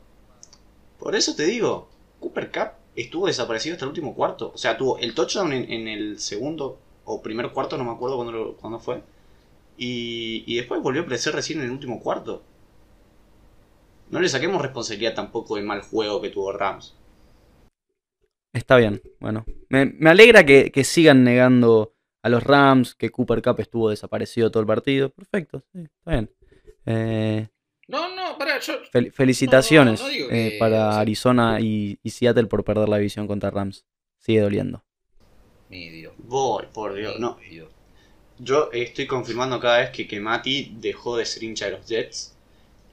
Por 0.99 1.15
eso 1.15 1.35
te 1.35 1.45
digo, 1.45 1.89
Cooper 2.19 2.51
Cup 2.51 2.81
estuvo 2.95 3.27
desaparecido 3.27 3.73
hasta 3.73 3.86
el 3.86 3.89
último 3.89 4.15
cuarto. 4.15 4.51
O 4.54 4.58
sea, 4.58 4.77
tuvo 4.77 4.97
el 4.99 5.13
touchdown 5.13 5.54
en, 5.54 5.88
el 5.88 6.19
segundo 6.19 6.80
o 7.06 7.21
primer 7.21 7.51
cuarto, 7.51 7.77
no 7.77 7.84
me 7.84 7.91
acuerdo 7.91 8.56
cuándo, 8.60 8.80
fue. 8.80 9.01
Y, 9.77 10.43
y, 10.45 10.56
después 10.58 10.82
volvió 10.82 11.01
a 11.01 11.06
aparecer 11.06 11.34
recién 11.34 11.60
en 11.60 11.65
el 11.65 11.71
último 11.71 11.99
cuarto 11.99 12.43
no 14.12 14.19
le 14.19 14.30
saquemos 14.30 14.62
responsabilidad 14.62 15.15
tampoco 15.15 15.56
del 15.56 15.65
mal 15.65 15.82
juego 15.82 16.21
que 16.21 16.30
tuvo 16.30 16.51
Rams. 16.51 16.95
Está 18.54 18.75
bien, 18.75 19.01
bueno. 19.19 19.45
Me, 19.69 19.93
alegra 20.10 20.45
que, 20.45 20.84
sigan 20.84 21.23
negando 21.23 21.95
a 22.21 22.30
los 22.30 22.43
Rams, 22.43 22.93
que 22.93 23.10
Cooper 23.10 23.41
Cup 23.41 23.62
estuvo 23.62 23.89
desaparecido 23.89 24.51
todo 24.51 24.62
el 24.62 24.67
partido. 24.67 25.10
Perfecto, 25.10 25.63
sí, 25.71 25.80
está 25.84 26.12
bien. 26.12 26.30
Eh, 26.86 27.47
no, 27.91 28.15
no, 28.15 28.38
para, 28.38 28.58
yo. 28.62 28.75
felicitaciones 29.13 30.01
eh, 30.32 30.56
para 30.58 30.97
Arizona 30.97 31.60
y, 31.60 31.99
Seattle 32.06 32.45
por 32.45 32.63
perder 32.63 32.88
la 32.88 32.97
división 32.97 33.27
contra 33.27 33.51
Rams. 33.51 33.86
Sigue 34.17 34.39
doliendo. 34.39 34.84
Mi 35.69 35.89
Dios. 35.89 36.13
Voy, 36.17 36.67
por 36.73 36.93
Dios, 36.93 37.19
no. 37.19 37.38
Yo 38.39 38.69
estoy 38.71 39.08
confirmando 39.08 39.60
cada 39.60 39.80
vez 39.80 39.89
que, 39.89 40.08
que 40.08 40.21
Mati 40.21 40.73
dejó 40.77 41.17
de 41.17 41.25
ser 41.25 41.43
hincha 41.43 41.65
de 41.65 41.71
los 41.71 41.86
Jets 41.86 42.34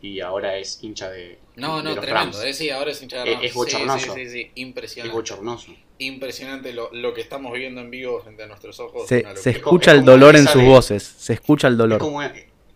y 0.02 0.18
ahora 0.18 0.56
es 0.56 0.82
hincha 0.82 1.11
de. 1.11 1.38
No, 1.54 1.80
no, 1.80 1.94
tremendo. 1.94 2.42
Eh, 2.42 2.52
sí, 2.52 2.70
ahora 2.70 2.90
es 2.90 3.00
hincha 3.00 3.22
de 3.22 3.34
Rams. 3.34 3.44
Es, 3.44 3.54
bochornoso. 3.54 4.14
Sí, 4.14 4.24
sí, 4.26 4.30
sí, 4.30 4.50
impresionante. 4.56 5.11
Es 5.11 5.14
bochornoso. 5.14 5.74
Impresionante 5.98 6.72
lo, 6.72 6.92
lo, 6.92 7.14
que 7.14 7.20
estamos 7.20 7.52
viendo 7.52 7.80
en 7.80 7.90
vivo 7.90 8.20
frente 8.20 8.42
a 8.42 8.46
nuestros 8.46 8.80
ojos. 8.80 9.06
Se, 9.06 9.24
se 9.37 9.50
escucha 9.50 9.92
el 9.92 10.04
dolor 10.04 10.34
en 10.34 10.48
sus 10.48 10.64
voces. 10.64 11.02
Se 11.02 11.34
escucha 11.34 11.68
el 11.68 11.76
dolor. 11.76 12.00
Es 12.00 12.04
como, 12.04 12.20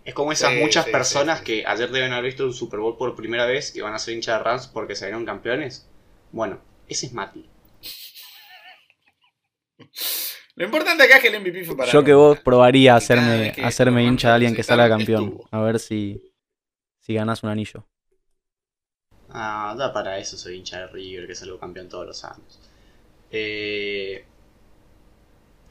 es 0.04 0.14
como 0.14 0.32
esas 0.32 0.54
muchas 0.54 0.86
personas 0.86 1.42
que 1.42 1.64
ayer 1.66 1.90
deben 1.90 2.12
haber 2.12 2.26
visto 2.26 2.44
un 2.44 2.54
Super 2.54 2.80
Bowl 2.80 2.96
por 2.96 3.14
primera 3.14 3.46
vez 3.46 3.76
y 3.76 3.80
van 3.80 3.94
a 3.94 3.98
ser 3.98 4.14
hincha 4.14 4.38
de 4.38 4.42
Rams 4.42 4.66
porque 4.66 4.96
salieron 4.96 5.24
campeones. 5.24 5.88
Bueno, 6.32 6.60
ese 6.88 7.06
es 7.06 7.12
Mati. 7.12 7.48
Lo 10.54 10.66
importante 10.66 11.04
acá 11.04 11.16
es 11.16 11.22
que 11.22 11.28
el 11.28 11.40
MVP 11.40 11.64
fue 11.64 11.76
para. 11.76 11.90
Yo 11.90 12.04
que 12.04 12.12
vos 12.12 12.38
probaría 12.40 12.94
hacerme, 12.94 13.54
hacerme 13.62 14.04
hincha 14.04 14.28
de 14.28 14.34
alguien 14.34 14.54
que 14.54 14.62
salga 14.62 14.88
campeón. 14.88 15.40
A 15.50 15.60
ver 15.60 15.78
si 15.78 16.34
si 17.00 17.14
ganas 17.14 17.42
un 17.42 17.50
anillo. 17.50 17.86
Ah, 19.30 19.74
da 19.76 19.92
para 19.92 20.18
eso 20.18 20.36
soy 20.36 20.56
hincha 20.56 20.80
de 20.80 20.86
River, 20.88 21.26
que 21.26 21.34
salió 21.34 21.58
campeón 21.58 21.88
todos 21.88 22.06
los 22.06 22.24
años. 22.24 22.60
Eh... 23.30 24.24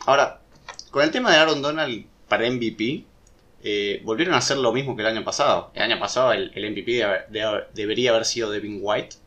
Ahora, 0.05 0.41
con 0.89 1.03
el 1.03 1.11
tema 1.11 1.31
de 1.31 1.37
Aaron 1.37 1.61
Donald 1.61 2.05
para 2.27 2.49
MVP, 2.49 3.05
eh, 3.63 4.01
volvieron 4.03 4.33
a 4.33 4.37
hacer 4.37 4.57
lo 4.57 4.71
mismo 4.71 4.95
que 4.95 5.01
el 5.01 5.07
año 5.07 5.23
pasado. 5.23 5.71
El 5.73 5.83
año 5.83 5.99
pasado 5.99 6.33
el, 6.33 6.51
MVP 6.55 7.03
debería 7.73 8.11
haber 8.11 8.25
sido 8.25 8.51
Devin 8.51 8.79
White 8.81 9.17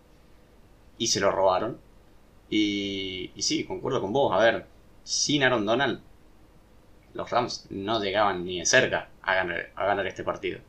y 0.98 1.08
se 1.08 1.20
lo 1.20 1.30
robaron. 1.30 1.80
Y, 2.50 3.30
y 3.34 3.42
sí, 3.42 3.64
concuerdo 3.64 4.00
con 4.00 4.12
vos. 4.12 4.32
A 4.32 4.38
ver, 4.38 4.66
sin 5.02 5.42
Aaron 5.42 5.66
Donald, 5.66 6.00
los 7.14 7.30
Rams 7.30 7.66
no 7.70 8.02
llegaban 8.02 8.44
ni 8.44 8.58
de 8.58 8.66
cerca 8.66 9.08
a 9.22 9.34
ganar, 9.34 9.70
a 9.76 9.86
ganar 9.86 10.06
este 10.06 10.24
partido. 10.24 10.60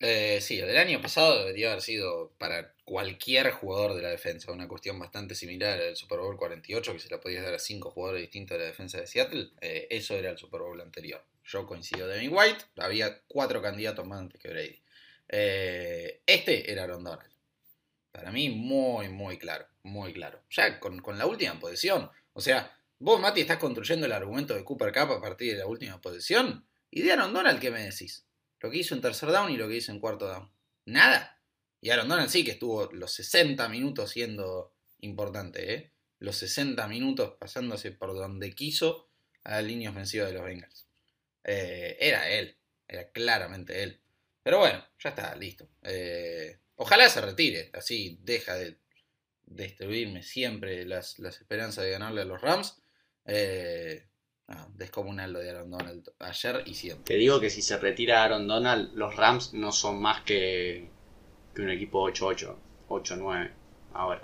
Eh, 0.00 0.40
sí, 0.40 0.58
el 0.58 0.76
año 0.76 1.00
pasado 1.00 1.38
debería 1.38 1.70
haber 1.70 1.82
sido 1.82 2.32
para 2.38 2.74
cualquier 2.86 3.50
jugador 3.50 3.94
de 3.94 4.02
la 4.02 4.10
defensa, 4.10 4.52
una 4.52 4.68
cuestión 4.68 4.96
bastante 4.98 5.34
similar 5.34 5.78
al 5.80 5.96
Super 5.96 6.20
Bowl 6.20 6.36
48, 6.36 6.92
que 6.92 6.98
se 7.00 7.10
la 7.10 7.20
podías 7.20 7.44
dar 7.44 7.52
a 7.52 7.58
cinco 7.58 7.90
jugadores 7.90 8.22
distintos 8.22 8.56
de 8.56 8.62
la 8.62 8.70
defensa 8.70 9.00
de 9.00 9.08
Seattle. 9.08 9.50
Eh, 9.60 9.88
eso 9.90 10.14
era 10.14 10.30
el 10.30 10.38
Super 10.38 10.60
Bowl 10.60 10.80
anterior. 10.80 11.22
Yo 11.44 11.66
coincido 11.66 12.06
de 12.06 12.20
mi 12.20 12.28
White, 12.28 12.64
había 12.76 13.22
cuatro 13.26 13.60
candidatos 13.60 14.06
más 14.06 14.20
antes 14.20 14.40
que 14.40 14.48
Brady. 14.48 14.80
Eh, 15.28 16.22
este 16.24 16.70
era 16.70 16.84
Aaron 16.84 17.02
Donald. 17.02 17.32
Para 18.12 18.30
mí, 18.30 18.50
muy, 18.50 19.08
muy 19.08 19.36
claro, 19.36 19.66
muy 19.82 20.12
claro. 20.12 20.44
Ya 20.50 20.78
con, 20.78 21.00
con 21.00 21.18
la 21.18 21.26
última 21.26 21.58
posición. 21.58 22.08
O 22.34 22.40
sea, 22.40 22.72
vos, 23.00 23.20
Mati, 23.20 23.40
estás 23.40 23.58
construyendo 23.58 24.06
el 24.06 24.12
argumento 24.12 24.54
de 24.54 24.62
Cooper 24.62 24.92
Cup 24.92 25.10
a 25.10 25.20
partir 25.20 25.52
de 25.52 25.58
la 25.58 25.66
última 25.66 26.00
posición. 26.00 26.64
¿Y 26.88 27.02
de 27.02 27.12
Aaron 27.12 27.34
Donald 27.34 27.58
qué 27.58 27.72
me 27.72 27.82
decís? 27.82 28.24
Lo 28.60 28.70
que 28.70 28.78
hizo 28.78 28.94
en 28.94 29.00
tercer 29.00 29.30
down 29.30 29.50
y 29.50 29.56
lo 29.56 29.66
que 29.66 29.76
hizo 29.76 29.90
en 29.90 29.98
cuarto 29.98 30.28
down. 30.28 30.52
Nada. 30.84 31.35
Y 31.86 31.90
Aaron 31.90 32.08
Donald 32.08 32.30
sí 32.30 32.42
que 32.42 32.50
estuvo 32.50 32.90
los 32.90 33.12
60 33.12 33.68
minutos 33.68 34.10
siendo 34.10 34.74
importante, 35.02 35.72
¿eh? 35.72 35.92
Los 36.18 36.34
60 36.38 36.84
minutos 36.88 37.34
pasándose 37.38 37.92
por 37.92 38.12
donde 38.12 38.56
quiso 38.56 39.08
a 39.44 39.52
la 39.52 39.62
línea 39.62 39.90
ofensiva 39.90 40.26
de 40.26 40.32
los 40.32 40.42
Bengals. 40.42 40.88
Eh, 41.44 41.96
era 42.00 42.28
él, 42.28 42.56
era 42.88 43.08
claramente 43.12 43.84
él. 43.84 44.00
Pero 44.42 44.58
bueno, 44.58 44.84
ya 44.98 45.10
está, 45.10 45.36
listo. 45.36 45.68
Eh, 45.84 46.58
ojalá 46.74 47.08
se 47.08 47.20
retire, 47.20 47.70
así 47.72 48.18
deja 48.20 48.56
de 48.56 48.78
destruirme 49.44 50.24
siempre 50.24 50.84
las, 50.86 51.20
las 51.20 51.38
esperanzas 51.40 51.84
de 51.84 51.92
ganarle 51.92 52.22
a 52.22 52.24
los 52.24 52.40
Rams. 52.40 52.82
Eh, 53.26 54.08
descomunal 54.74 55.32
lo 55.32 55.38
de 55.38 55.50
Aaron 55.50 55.70
Donald 55.70 56.10
ayer 56.18 56.64
y 56.66 56.74
siempre. 56.74 57.14
Te 57.14 57.14
digo 57.14 57.38
que 57.38 57.48
si 57.48 57.62
se 57.62 57.78
retira 57.78 58.24
Aaron 58.24 58.48
Donald, 58.48 58.92
los 58.94 59.14
Rams 59.14 59.54
no 59.54 59.70
son 59.70 60.02
más 60.02 60.22
que, 60.22 60.95
que 61.56 61.62
un 61.62 61.70
equipo 61.70 62.08
8-8, 62.08 62.54
8-9 62.88 63.50
ahora. 63.94 64.22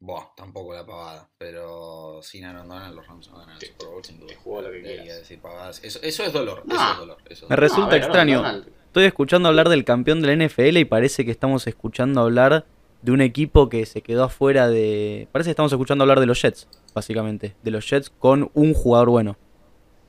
Buah, 0.00 0.34
tampoco 0.36 0.74
la 0.74 0.84
pavada, 0.84 1.28
pero 1.38 2.20
sin 2.22 2.44
Aaron 2.44 2.66
Donald 2.66 2.96
los 2.96 3.06
Rams 3.06 3.30
no 3.30 3.38
ganan 3.38 3.56
el 3.56 3.68
Super 3.68 3.86
Bowl 3.88 4.04
sin 4.04 4.18
duda. 4.18 4.32
Te 4.32 4.62
lo 4.62 4.70
que 4.70 4.80
decir 4.80 5.40
pavadas. 5.40 5.82
Eso, 5.84 6.00
eso, 6.02 6.24
es 6.24 6.32
dolor, 6.32 6.64
eso 6.66 6.92
es 6.92 6.98
dolor. 6.98 7.18
Me 7.48 7.56
resulta 7.56 7.96
extraño. 7.96 8.42
Estoy 8.86 9.04
escuchando 9.04 9.48
hablar 9.48 9.68
del 9.68 9.84
campeón 9.84 10.20
de 10.20 10.34
la 10.34 10.46
NFL 10.46 10.76
y 10.76 10.84
parece 10.84 11.24
que 11.24 11.30
estamos 11.30 11.66
escuchando 11.66 12.20
hablar 12.20 12.66
de 13.00 13.12
un 13.12 13.20
equipo 13.20 13.68
que 13.68 13.86
se 13.86 14.02
quedó 14.02 14.24
afuera 14.24 14.68
de... 14.68 15.28
Parece 15.32 15.48
que 15.48 15.52
estamos 15.52 15.72
escuchando 15.72 16.02
hablar 16.02 16.20
de 16.20 16.26
los 16.26 16.40
Jets, 16.42 16.68
básicamente. 16.94 17.54
De 17.62 17.70
los 17.70 17.88
Jets 17.88 18.10
con 18.10 18.50
un 18.54 18.74
jugador 18.74 19.08
bueno. 19.08 19.36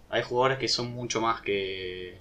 Hay 0.09 0.23
jugadores 0.23 0.57
que 0.57 0.67
son 0.67 0.91
mucho 0.91 1.21
más 1.21 1.41
que, 1.41 2.17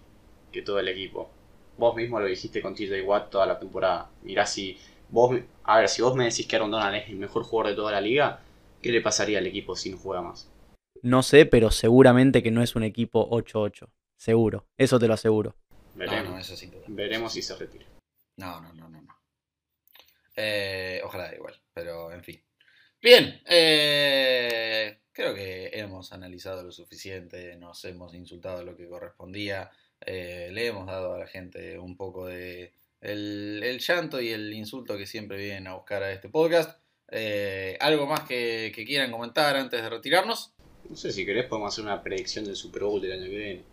que 0.51 0.63
todo 0.63 0.79
el 0.79 0.89
equipo. 0.89 1.31
Vos 1.77 1.97
mismo 1.97 2.21
lo 2.21 2.27
dijiste 2.27 2.61
con 2.61 2.75
TJ 2.75 3.03
Watt 3.03 3.31
toda 3.31 3.47
la 3.47 3.59
temporada. 3.59 4.11
Mirá 4.23 4.47
si 4.47 4.79
vos... 5.09 5.39
A 5.65 5.79
ver, 5.79 5.89
si 5.89 6.03
vos 6.03 6.15
me 6.15 6.25
decís 6.25 6.47
que 6.47 6.57
Aaron 6.57 6.71
Donald 6.71 6.97
es 6.97 7.09
el 7.09 7.17
mejor 7.17 7.45
jugador 7.45 7.71
de 7.71 7.77
toda 7.77 7.93
la 7.93 8.01
liga, 8.01 8.41
¿qué 8.81 8.91
le 8.91 9.01
pasaría 9.01 9.39
al 9.39 9.47
equipo 9.47 9.77
si 9.77 9.91
no 9.91 9.99
juega 9.99 10.23
más? 10.23 10.51
No 11.03 11.23
sé, 11.23 11.47
pero 11.47 11.71
seguramente 11.71 12.43
que 12.43 12.51
no 12.51 12.63
es 12.63 12.77
un 12.77 12.85
equipo 12.85 13.29
8-8. 13.31 13.89
Seguro. 14.17 14.67
Eso 14.77 14.99
te 14.99 15.09
lo 15.09 15.15
aseguro. 15.15 15.57
Veremos. 15.95 16.65
Veremos 16.89 17.33
si 17.33 17.43
se 17.43 17.57
retira. 17.57 17.87
No, 18.37 18.61
no, 18.61 18.73
no, 18.73 18.89
no. 18.89 19.03
Eh, 20.37 21.01
ojalá 21.05 21.35
igual, 21.35 21.55
pero 21.75 22.13
en 22.13 22.23
fin. 22.23 22.43
Bien, 23.01 23.43
eh, 23.47 25.01
creo 25.13 25.35
que 25.35 25.71
hemos 25.73 26.13
analizado 26.13 26.63
lo 26.63 26.73
suficiente, 26.73 27.57
nos 27.57 27.85
hemos 27.85 28.15
insultado 28.15 28.65
lo 28.65 28.77
que 28.77 28.89
correspondía, 28.89 29.71
eh, 30.07 30.51
le 30.53 30.67
hemos 30.67 30.87
dado 30.87 31.15
a 31.15 31.19
la 31.19 31.27
gente 31.27 31.79
un 31.79 31.97
poco 31.97 32.27
de 32.27 32.73
el, 33.01 33.79
llanto 33.81 34.21
y 34.21 34.31
el 34.31 34.53
insulto 34.53 34.97
que 34.97 35.07
siempre 35.07 35.37
vienen 35.37 35.67
a 35.67 35.75
buscar 35.75 36.03
a 36.03 36.13
este 36.13 36.29
podcast. 36.29 36.81
¿Algo 37.81 38.07
más 38.07 38.21
que, 38.21 38.73
que, 38.75 38.85
quieran 38.85 39.11
comentar 39.11 39.57
antes 39.57 39.83
de 39.83 39.91
retirarnos? 39.91 40.53
No 40.89 40.97
sé, 40.97 41.13
si 41.13 41.27
querés 41.27 41.47
podemos 41.47 41.73
hacer 41.73 41.85
una 41.85 42.03
predicción 42.03 42.45
del 42.45 42.57
Super 42.57 42.85
Bowl 42.85 43.01
del 43.01 43.13
año 43.13 43.25
que 43.25 43.37
viene. 43.37 43.73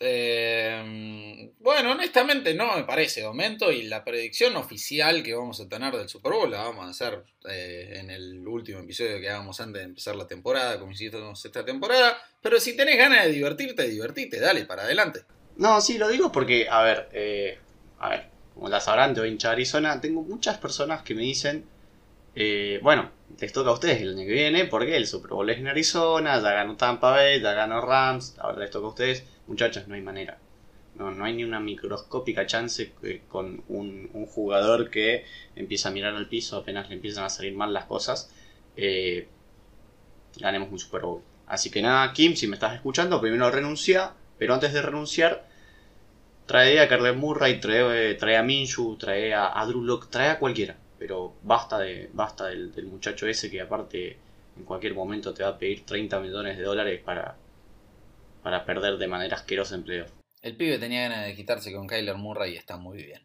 Eh, 0.00 1.50
bueno, 1.58 1.92
honestamente 1.92 2.54
no 2.54 2.76
me 2.76 2.84
parece 2.84 3.24
momento 3.24 3.72
y 3.72 3.82
la 3.82 4.04
predicción 4.04 4.56
oficial 4.56 5.24
que 5.24 5.34
vamos 5.34 5.60
a 5.60 5.68
tener 5.68 5.96
del 5.96 6.08
Super 6.08 6.32
Bowl 6.32 6.50
la 6.50 6.62
vamos 6.62 6.86
a 6.86 6.90
hacer 6.90 7.24
eh, 7.48 7.94
en 7.96 8.10
el 8.10 8.46
último 8.46 8.78
episodio 8.78 9.18
que 9.18 9.28
hagamos 9.28 9.60
antes 9.60 9.80
de 9.80 9.88
empezar 9.88 10.14
la 10.14 10.28
temporada, 10.28 10.78
como 10.78 10.92
hicimos 10.92 11.44
esta 11.44 11.64
temporada. 11.64 12.16
Pero 12.40 12.60
si 12.60 12.76
tenés 12.76 12.96
ganas 12.96 13.24
de 13.24 13.32
divertirte, 13.32 13.88
divertite, 13.88 14.38
dale, 14.38 14.64
para 14.66 14.84
adelante. 14.84 15.20
No, 15.58 15.80
sí, 15.80 15.98
lo 15.98 16.08
digo 16.08 16.32
porque, 16.32 16.68
a 16.68 16.82
ver, 16.82 17.08
eh, 17.12 17.58
a 17.98 18.08
ver, 18.08 18.26
como 18.54 18.68
la 18.68 18.80
sabrán, 18.80 19.12
de 19.14 19.28
hincha 19.28 19.50
Arizona, 19.50 20.00
tengo 20.00 20.22
muchas 20.22 20.58
personas 20.58 21.02
que 21.02 21.14
me 21.14 21.22
dicen, 21.22 21.66
bueno, 22.82 23.10
les 23.40 23.52
toca 23.52 23.70
a 23.70 23.74
ustedes 23.74 24.00
el 24.00 24.10
año 24.16 24.26
que 24.26 24.32
viene 24.32 24.64
porque 24.64 24.96
el 24.96 25.06
Super 25.06 25.32
Bowl 25.32 25.50
es 25.50 25.58
en 25.58 25.68
Arizona, 25.68 26.40
ya 26.40 26.52
ganó 26.52 26.76
Tampa 26.76 27.10
Bay, 27.10 27.40
ya 27.40 27.52
ganó 27.52 27.80
Rams, 27.80 28.36
ahora 28.38 28.60
les 28.60 28.70
toca 28.70 28.86
a 28.86 28.90
ustedes 28.90 29.24
Muchachos, 29.48 29.88
no 29.88 29.94
hay 29.94 30.02
manera. 30.02 30.38
No, 30.94 31.10
no 31.10 31.24
hay 31.24 31.32
ni 31.32 31.42
una 31.42 31.58
microscópica 31.58 32.46
chance 32.46 32.92
con 33.28 33.62
un, 33.68 34.10
jugador 34.26 34.90
que 34.90 35.24
empieza 35.56 35.88
a 35.88 35.92
mirar 35.92 36.14
al 36.14 36.28
piso 36.28 36.58
apenas 36.58 36.88
le 36.88 36.96
empiezan 36.96 37.24
a 37.24 37.30
salir 37.30 37.54
mal 37.54 37.72
las 37.72 37.86
cosas. 37.86 38.30
Eh, 38.76 39.26
ganemos 40.36 40.70
un 40.70 40.78
Super 40.78 41.02
Bowl. 41.02 41.22
Así 41.46 41.70
que 41.70 41.80
nada, 41.80 42.12
Kim, 42.12 42.36
si 42.36 42.46
me 42.46 42.56
estás 42.56 42.74
escuchando, 42.74 43.20
primero 43.20 43.50
renuncia, 43.50 44.12
pero 44.36 44.52
antes 44.52 44.74
de 44.74 44.82
renunciar, 44.82 45.47
trae 46.48 46.80
a 46.80 46.88
Carly 46.88 47.12
Murray, 47.12 47.60
trae, 47.60 48.14
trae, 48.14 48.36
a 48.36 48.42
Minshu, 48.42 48.96
trae 48.96 49.34
a, 49.34 49.60
a 49.60 49.66
Drew 49.66 49.84
Locke, 49.84 50.08
trae 50.10 50.30
a 50.30 50.38
cualquiera. 50.38 50.76
Pero 50.98 51.34
basta, 51.42 51.78
de, 51.78 52.10
basta 52.12 52.46
del, 52.46 52.72
del 52.72 52.86
muchacho 52.86 53.28
ese 53.28 53.50
que 53.50 53.60
aparte 53.60 54.16
en 54.56 54.64
cualquier 54.64 54.94
momento 54.94 55.32
te 55.34 55.44
va 55.44 55.50
a 55.50 55.58
pedir 55.58 55.84
30 55.84 56.18
millones 56.20 56.56
de 56.56 56.64
dólares 56.64 57.00
para, 57.04 57.36
para 58.42 58.64
perder 58.64 58.96
de 58.96 59.06
manera 59.06 59.36
asquerosa 59.36 59.74
empleo. 59.76 60.06
El 60.40 60.56
pibe 60.56 60.78
tenía 60.78 61.02
ganas 61.02 61.26
de 61.26 61.36
quitarse 61.36 61.72
con 61.72 61.86
Kyler 61.86 62.16
Murray 62.16 62.54
y 62.54 62.56
está 62.56 62.78
muy 62.78 63.02
bien. 63.04 63.20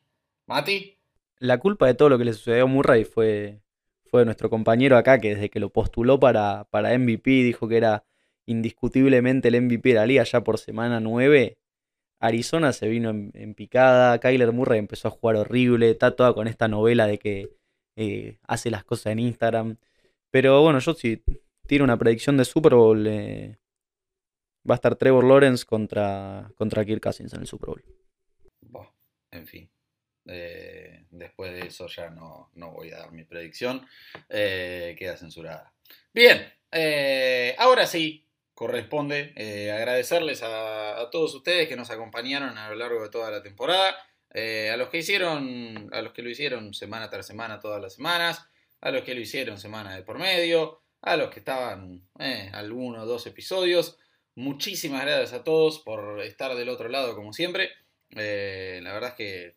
¿Mati? 0.45 0.97
La 1.39 1.59
culpa 1.59 1.87
de 1.87 1.93
todo 1.93 2.09
lo 2.09 2.17
que 2.17 2.25
le 2.25 2.33
sucedió 2.33 2.63
a 2.63 2.67
Murray 2.67 3.05
fue, 3.05 3.61
fue 4.05 4.25
nuestro 4.25 4.49
compañero 4.49 4.97
acá, 4.97 5.19
que 5.19 5.29
desde 5.29 5.49
que 5.49 5.61
lo 5.61 5.69
postuló 5.69 6.19
para, 6.19 6.65
para 6.65 6.97
MVP 6.97 7.29
dijo 7.29 7.67
que 7.67 7.77
era 7.77 8.03
indiscutiblemente 8.45 9.47
el 9.47 9.61
MVP 9.61 9.89
de 9.89 9.95
la 9.95 10.05
liga 10.05 10.23
ya 10.23 10.43
por 10.43 10.57
semana 10.57 10.99
9. 10.99 11.57
Arizona 12.23 12.71
se 12.71 12.87
vino 12.87 13.09
en, 13.09 13.53
picada, 13.53 14.17
Kyler 14.17 14.53
Murray 14.53 14.79
empezó 14.79 15.09
a 15.09 15.11
jugar 15.11 15.35
horrible, 15.35 15.91
está 15.91 16.15
toda 16.15 16.33
con 16.33 16.47
esta 16.47 16.69
novela 16.69 17.05
de 17.05 17.19
que 17.19 17.49
eh, 17.97 18.37
hace 18.43 18.71
las 18.71 18.85
cosas 18.85 19.07
en 19.07 19.19
Instagram. 19.19 19.75
Pero 20.31 20.61
bueno, 20.61 20.79
yo 20.79 20.93
sí 20.93 21.21
tiro 21.67 21.83
una 21.83 21.97
predicción 21.97 22.37
de 22.37 22.45
Super 22.45 22.75
Bowl. 22.75 23.05
Eh, 23.07 23.57
va 24.67 24.75
a 24.75 24.77
estar 24.77 24.95
Trevor 24.95 25.25
Lawrence 25.25 25.65
contra, 25.65 26.49
contra 26.55 26.85
Kirk 26.85 27.03
Cousins 27.03 27.33
en 27.33 27.41
el 27.41 27.47
Super 27.47 27.67
Bowl. 27.67 27.83
en 29.31 29.45
fin. 29.45 29.69
Eh, 30.25 31.03
después 31.11 31.51
de 31.51 31.67
eso 31.67 31.87
ya 31.87 32.09
no, 32.09 32.49
voy 32.71 32.91
a 32.91 32.99
dar 32.99 33.11
mi 33.11 33.25
predicción. 33.25 33.85
Queda 34.29 35.17
censurada. 35.17 35.73
Bien, 36.13 36.41
ahora 37.57 37.85
sí, 37.85 38.25
corresponde 38.53 39.33
agradecerles 39.73 40.41
a, 40.43 41.09
todos 41.11 41.33
ustedes 41.35 41.67
que 41.67 41.75
nos 41.75 41.89
acompañaron 41.89 42.57
a 42.57 42.69
lo 42.69 42.75
largo 42.75 43.01
de 43.01 43.09
toda 43.09 43.31
la 43.31 43.41
temporada. 43.41 43.95
a 44.33 44.77
los 44.77 44.89
que 44.89 44.99
hicieron, 44.99 45.89
a 45.91 46.01
los 46.01 46.13
que 46.13 46.21
lo 46.21 46.29
hicieron 46.29 46.73
semana 46.73 47.09
tras 47.09 47.27
semana, 47.27 47.59
todas 47.59 47.81
las 47.81 47.93
semanas, 47.93 48.45
a 48.81 48.91
los 48.91 49.03
que 49.03 49.15
lo 49.15 49.21
hicieron 49.21 49.57
semana 49.57 49.95
de 49.95 50.03
por 50.03 50.19
medio, 50.19 50.81
a 51.01 51.17
los 51.17 51.29
que 51.29 51.39
estaban 51.39 52.07
algunos 52.53 53.03
o 53.03 53.05
dos 53.05 53.27
episodios. 53.27 53.97
Muchísimas 54.35 55.05
gracias 55.05 55.33
a 55.33 55.43
todos 55.43 55.79
por 55.79 56.21
estar 56.21 56.55
del 56.55 56.69
otro 56.69 56.89
lado 56.89 57.15
como 57.15 57.33
siempre. 57.33 57.69
Eh, 58.15 58.79
la 58.81 58.93
verdad 58.93 59.09
es 59.11 59.15
que 59.15 59.55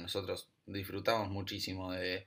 nosotros 0.00 0.48
disfrutamos 0.66 1.28
muchísimo 1.30 1.92
de, 1.92 2.26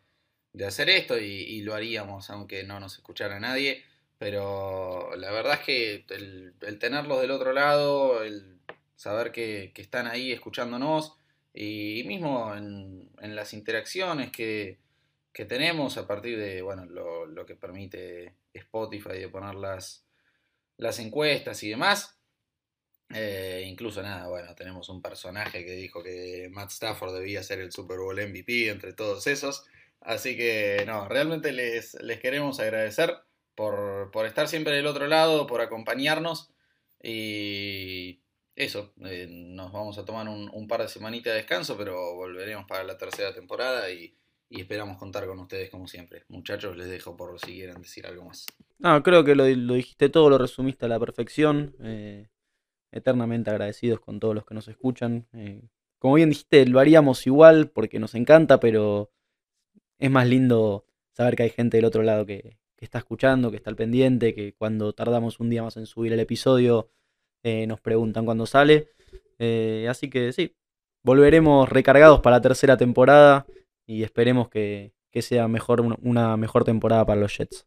hacer 0.66 0.90
esto 0.90 1.18
y, 1.18 1.62
lo 1.62 1.74
haríamos 1.74 2.30
aunque 2.30 2.64
no 2.64 2.80
nos 2.80 2.96
escuchara 2.96 3.40
nadie. 3.40 3.84
Pero 4.22 5.16
la 5.16 5.32
verdad 5.32 5.54
es 5.54 5.60
que 5.62 6.06
el, 6.10 6.78
tenerlos 6.78 7.22
del 7.22 7.32
otro 7.32 7.54
lado, 7.54 8.22
el 8.22 8.60
saber 8.96 9.32
que, 9.32 9.74
están 9.76 10.06
ahí 10.06 10.32
escuchándonos 10.32 11.18
y 11.56 12.04
mismo 12.06 12.56
en, 12.56 13.10
las 13.20 13.52
interacciones 13.54 14.32
que, 14.32 14.78
tenemos 15.48 15.98
a 15.98 16.06
partir 16.06 16.38
de 16.38 16.62
bueno, 16.62 16.86
lo, 16.86 17.46
que 17.48 17.56
permite 17.56 18.36
Spotify 18.54 19.18
de 19.18 19.30
ponerlas 19.30 20.06
las 20.78 21.00
encuestas 21.00 21.64
y 21.64 21.70
demás. 21.70 22.20
Eh, 23.16 23.64
incluso 23.66 24.04
nada, 24.04 24.28
bueno, 24.28 24.54
tenemos 24.54 24.88
un 24.90 25.02
personaje 25.02 25.66
que 25.66 25.72
dijo 25.72 26.04
que 26.04 26.48
Matt 26.52 26.70
Stafford 26.70 27.16
debía 27.16 27.42
ser 27.42 27.60
el 27.60 27.72
Super 27.72 27.98
Bowl 27.98 28.22
MVP 28.22 28.70
entre 28.70 28.94
todos 28.94 29.26
esos. 29.26 29.66
Así 30.00 30.38
que 30.38 30.84
no, 30.86 31.08
realmente 31.10 31.52
les, 31.52 31.96
les 32.04 32.20
queremos 32.20 32.60
agradecer 32.60 33.18
por, 33.56 34.12
por, 34.12 34.26
estar 34.26 34.48
siempre 34.48 34.74
del 34.74 34.88
otro 34.88 35.08
lado, 35.08 35.48
por 35.48 35.62
acompañarnos. 35.62 36.52
Y 37.04 38.22
eso, 38.56 38.94
eh, 39.06 39.28
nos 39.30 39.72
vamos 39.72 39.98
a 39.98 40.06
tomar 40.06 40.28
un, 40.28 40.68
par 40.68 40.82
de 40.82 40.88
semanitas 40.88 41.34
de 41.34 41.38
descanso, 41.38 41.78
pero 41.78 42.16
volveremos 42.16 42.66
para 42.66 42.84
la 42.84 42.98
tercera 42.98 43.34
temporada 43.34 43.90
y, 43.92 44.16
y, 44.50 44.62
esperamos 44.62 44.98
contar 44.98 45.26
con 45.26 45.40
ustedes 45.40 45.70
como 45.70 45.88
siempre. 45.88 46.26
Muchachos, 46.28 46.78
les 46.78 46.90
dejo 46.90 47.18
por 47.18 47.40
si 47.40 47.54
quieren 47.54 47.82
decir 47.82 48.06
algo 48.06 48.26
más. 48.26 48.46
No, 48.80 49.02
creo 49.04 49.24
que 49.24 49.36
lo, 49.36 49.48
lo 49.48 49.74
dijiste 49.74 50.10
todo, 50.10 50.30
lo 50.30 50.38
resumiste 50.38 50.86
a 50.86 50.90
la 50.90 51.00
perfección. 51.00 51.76
Eh, 51.82 52.28
eternamente 52.92 53.50
agradecidos 53.50 54.00
con 54.00 54.20
todos 54.20 54.36
los 54.36 54.46
que 54.46 54.54
nos 54.54 54.68
escuchan. 54.68 55.28
Eh, 55.34 55.70
como 55.98 56.16
bien 56.16 56.30
dijiste, 56.30 56.66
lo 56.66 56.80
haríamos 56.80 57.26
igual 57.26 57.70
porque 57.70 58.00
nos 58.00 58.16
encanta, 58.16 58.60
pero 58.60 59.12
es 60.00 60.12
más 60.12 60.28
lindo 60.28 60.86
saber 61.14 61.36
que 61.36 61.44
hay 61.44 61.50
gente 61.50 61.78
del 61.78 61.86
otro 61.86 62.04
lado 62.04 62.26
que, 62.26 62.58
está 62.86 63.00
escuchando, 63.00 63.52
que 63.52 63.58
está 63.58 63.70
al 63.70 63.76
pendiente, 63.76 64.34
que 64.34 64.54
cuando 64.54 64.94
tardamos 64.94 65.40
un 65.40 65.50
día 65.50 65.64
más 65.64 65.78
en 65.78 65.86
subir 65.86 66.14
el 66.14 66.20
episodio 66.20 66.90
eh, 67.44 67.66
nos 67.68 67.80
preguntan 67.80 68.26
cuándo 68.26 68.46
sale. 68.46 68.90
Eh, 69.40 69.88
así 69.90 70.10
que 70.10 70.32
sí, 70.34 70.56
volveremos 71.04 71.70
recargados 71.70 72.20
para 72.22 72.38
la 72.38 72.42
tercera 72.42 72.78
temporada 72.78 73.46
y 73.86 74.04
esperemos 74.04 74.50
que, 74.50 74.94
que 75.12 75.22
sea 75.22 75.48
mejor, 75.48 75.82
una 76.02 76.38
mejor 76.38 76.64
temporada 76.64 77.06
para 77.06 77.20
los 77.20 77.36
Jets. 77.36 77.66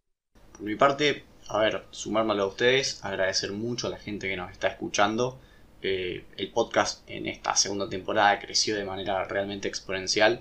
Por 0.52 0.62
mi 0.62 0.76
parte, 0.76 1.24
a 1.48 1.58
ver, 1.58 1.84
sumármelo 1.90 2.44
a 2.44 2.46
ustedes, 2.46 3.04
agradecer 3.04 3.52
mucho 3.52 3.88
a 3.88 3.90
la 3.90 3.98
gente 3.98 4.28
que 4.28 4.36
nos 4.36 4.50
está 4.50 4.68
escuchando. 4.68 5.38
Eh, 5.82 6.24
el 6.38 6.50
podcast 6.50 7.08
en 7.10 7.26
esta 7.26 7.56
segunda 7.56 7.88
temporada 7.88 8.38
creció 8.38 8.74
de 8.74 8.84
manera 8.84 9.24
realmente 9.24 9.68
exponencial 9.68 10.40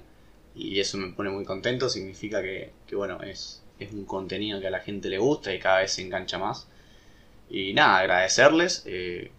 y 0.56 0.80
eso 0.80 0.98
me 0.98 1.12
pone 1.12 1.32
muy 1.32 1.44
contento, 1.44 1.90
significa 1.90 2.42
que, 2.42 2.72
que 2.88 2.96
bueno, 2.96 3.22
es, 3.24 3.63
es 3.80 3.92
un 3.92 4.06
contenido 4.06 4.60
que 4.60 4.68
a 4.68 4.72
la 4.72 4.80
gente 4.80 5.10
le 5.10 5.18
gusta 5.18 5.54
y 5.54 5.60
cada 5.60 5.80
vez 5.80 5.92
se 5.92 6.02
engancha 6.02 6.38
más. 6.38 6.68
Y 7.50 7.74
nada, 7.74 8.00
agradecerles 8.00 8.84
eh, 8.86 9.32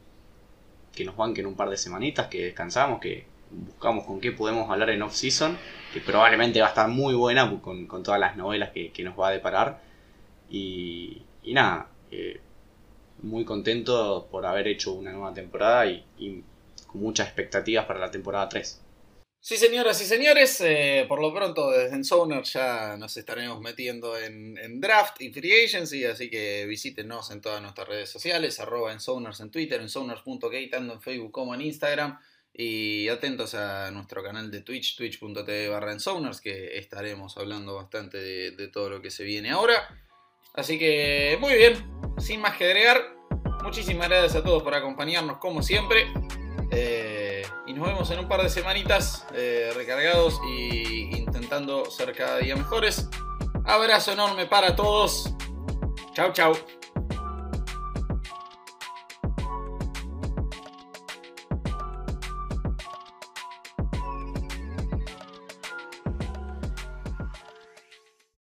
que 0.94 1.04
nos 1.04 1.16
banquen 1.16 1.46
un 1.46 1.56
par 1.56 1.70
de 1.70 1.76
semanitas, 1.76 2.28
que 2.28 2.44
descansamos, 2.44 3.00
que 3.00 3.26
buscamos 3.50 4.04
con 4.04 4.20
qué 4.20 4.32
podemos 4.32 4.70
hablar 4.70 4.90
en 4.90 5.02
off-season, 5.02 5.56
que 5.92 6.00
probablemente 6.00 6.60
va 6.60 6.66
a 6.66 6.68
estar 6.70 6.88
muy 6.88 7.14
buena 7.14 7.60
con, 7.60 7.86
con 7.86 8.02
todas 8.02 8.20
las 8.20 8.36
novelas 8.36 8.70
que, 8.70 8.90
que, 8.92 9.02
nos 9.02 9.18
va 9.18 9.28
a 9.28 9.32
deparar. 9.32 9.80
Y, 10.50 11.22
nada, 11.46 11.88
eh, 12.10 12.40
muy 13.22 13.44
contento 13.44 14.28
por 14.30 14.46
haber 14.46 14.68
hecho 14.68 14.92
una 14.92 15.12
nueva 15.12 15.32
temporada 15.32 15.86
y, 15.86 16.04
y, 16.18 16.42
con 16.86 17.00
muchas 17.00 17.26
expectativas 17.26 17.86
para 17.86 18.00
la 18.00 18.10
temporada 18.10 18.48
3. 18.48 18.80
Sí, 19.46 19.58
señoras 19.58 20.00
y 20.00 20.06
señores, 20.06 20.58
eh, 20.62 21.04
por 21.06 21.20
lo 21.20 21.30
pronto 21.30 21.70
desde 21.70 21.96
Ensowner 21.96 22.44
ya 22.44 22.96
nos 22.96 23.14
estaremos 23.18 23.60
metiendo 23.60 24.16
en, 24.16 24.80
Draft 24.80 25.20
y 25.20 25.30
Free 25.34 25.66
Agency, 25.66 26.06
así 26.06 26.30
que 26.30 26.64
visítenos 26.64 27.30
en 27.30 27.42
todas 27.42 27.60
nuestras 27.60 27.86
redes 27.86 28.08
sociales, 28.08 28.58
arroba 28.58 28.90
Ensowners 28.90 29.40
en 29.40 29.50
Twitter, 29.50 29.82
ensowners.k, 29.82 30.70
tanto 30.70 30.94
en 30.94 31.02
Facebook 31.02 31.30
como 31.30 31.54
en 31.54 31.60
Instagram, 31.60 32.18
y 32.54 33.06
atentos 33.08 33.54
a 33.54 33.90
nuestro 33.90 34.22
canal 34.22 34.50
de 34.50 34.62
Twitch, 34.62 34.96
twitch.tv 34.96 35.68
barra 35.68 35.92
Ensowners, 35.92 36.40
que 36.40 36.78
estaremos 36.78 37.36
hablando 37.36 37.74
bastante 37.74 38.16
de, 38.16 38.52
de 38.52 38.68
todo 38.68 38.88
lo 38.88 39.02
que 39.02 39.10
se 39.10 39.24
viene 39.24 39.50
ahora. 39.50 39.74
Así 40.54 40.78
que 40.78 41.36
muy 41.38 41.52
bien, 41.52 41.74
sin 42.16 42.40
más 42.40 42.56
que 42.56 42.64
agregar, 42.64 43.14
muchísimas 43.62 44.08
gracias 44.08 44.36
a 44.36 44.42
todos 44.42 44.62
por 44.62 44.74
acompañarnos 44.74 45.36
como 45.36 45.62
siempre. 45.62 46.06
Eh, 46.70 47.03
nos 47.74 47.86
vemos 47.86 48.10
en 48.10 48.20
un 48.20 48.28
par 48.28 48.42
de 48.42 48.48
semanitas 48.48 49.26
eh, 49.34 49.72
recargados 49.74 50.40
y 50.48 51.16
intentando 51.16 51.90
ser 51.90 52.14
cada 52.14 52.38
día 52.38 52.54
mejores. 52.56 53.08
Abrazo 53.64 54.12
enorme 54.12 54.46
para 54.46 54.76
todos. 54.76 55.34
Chau, 56.14 56.32
chau. 56.32 56.54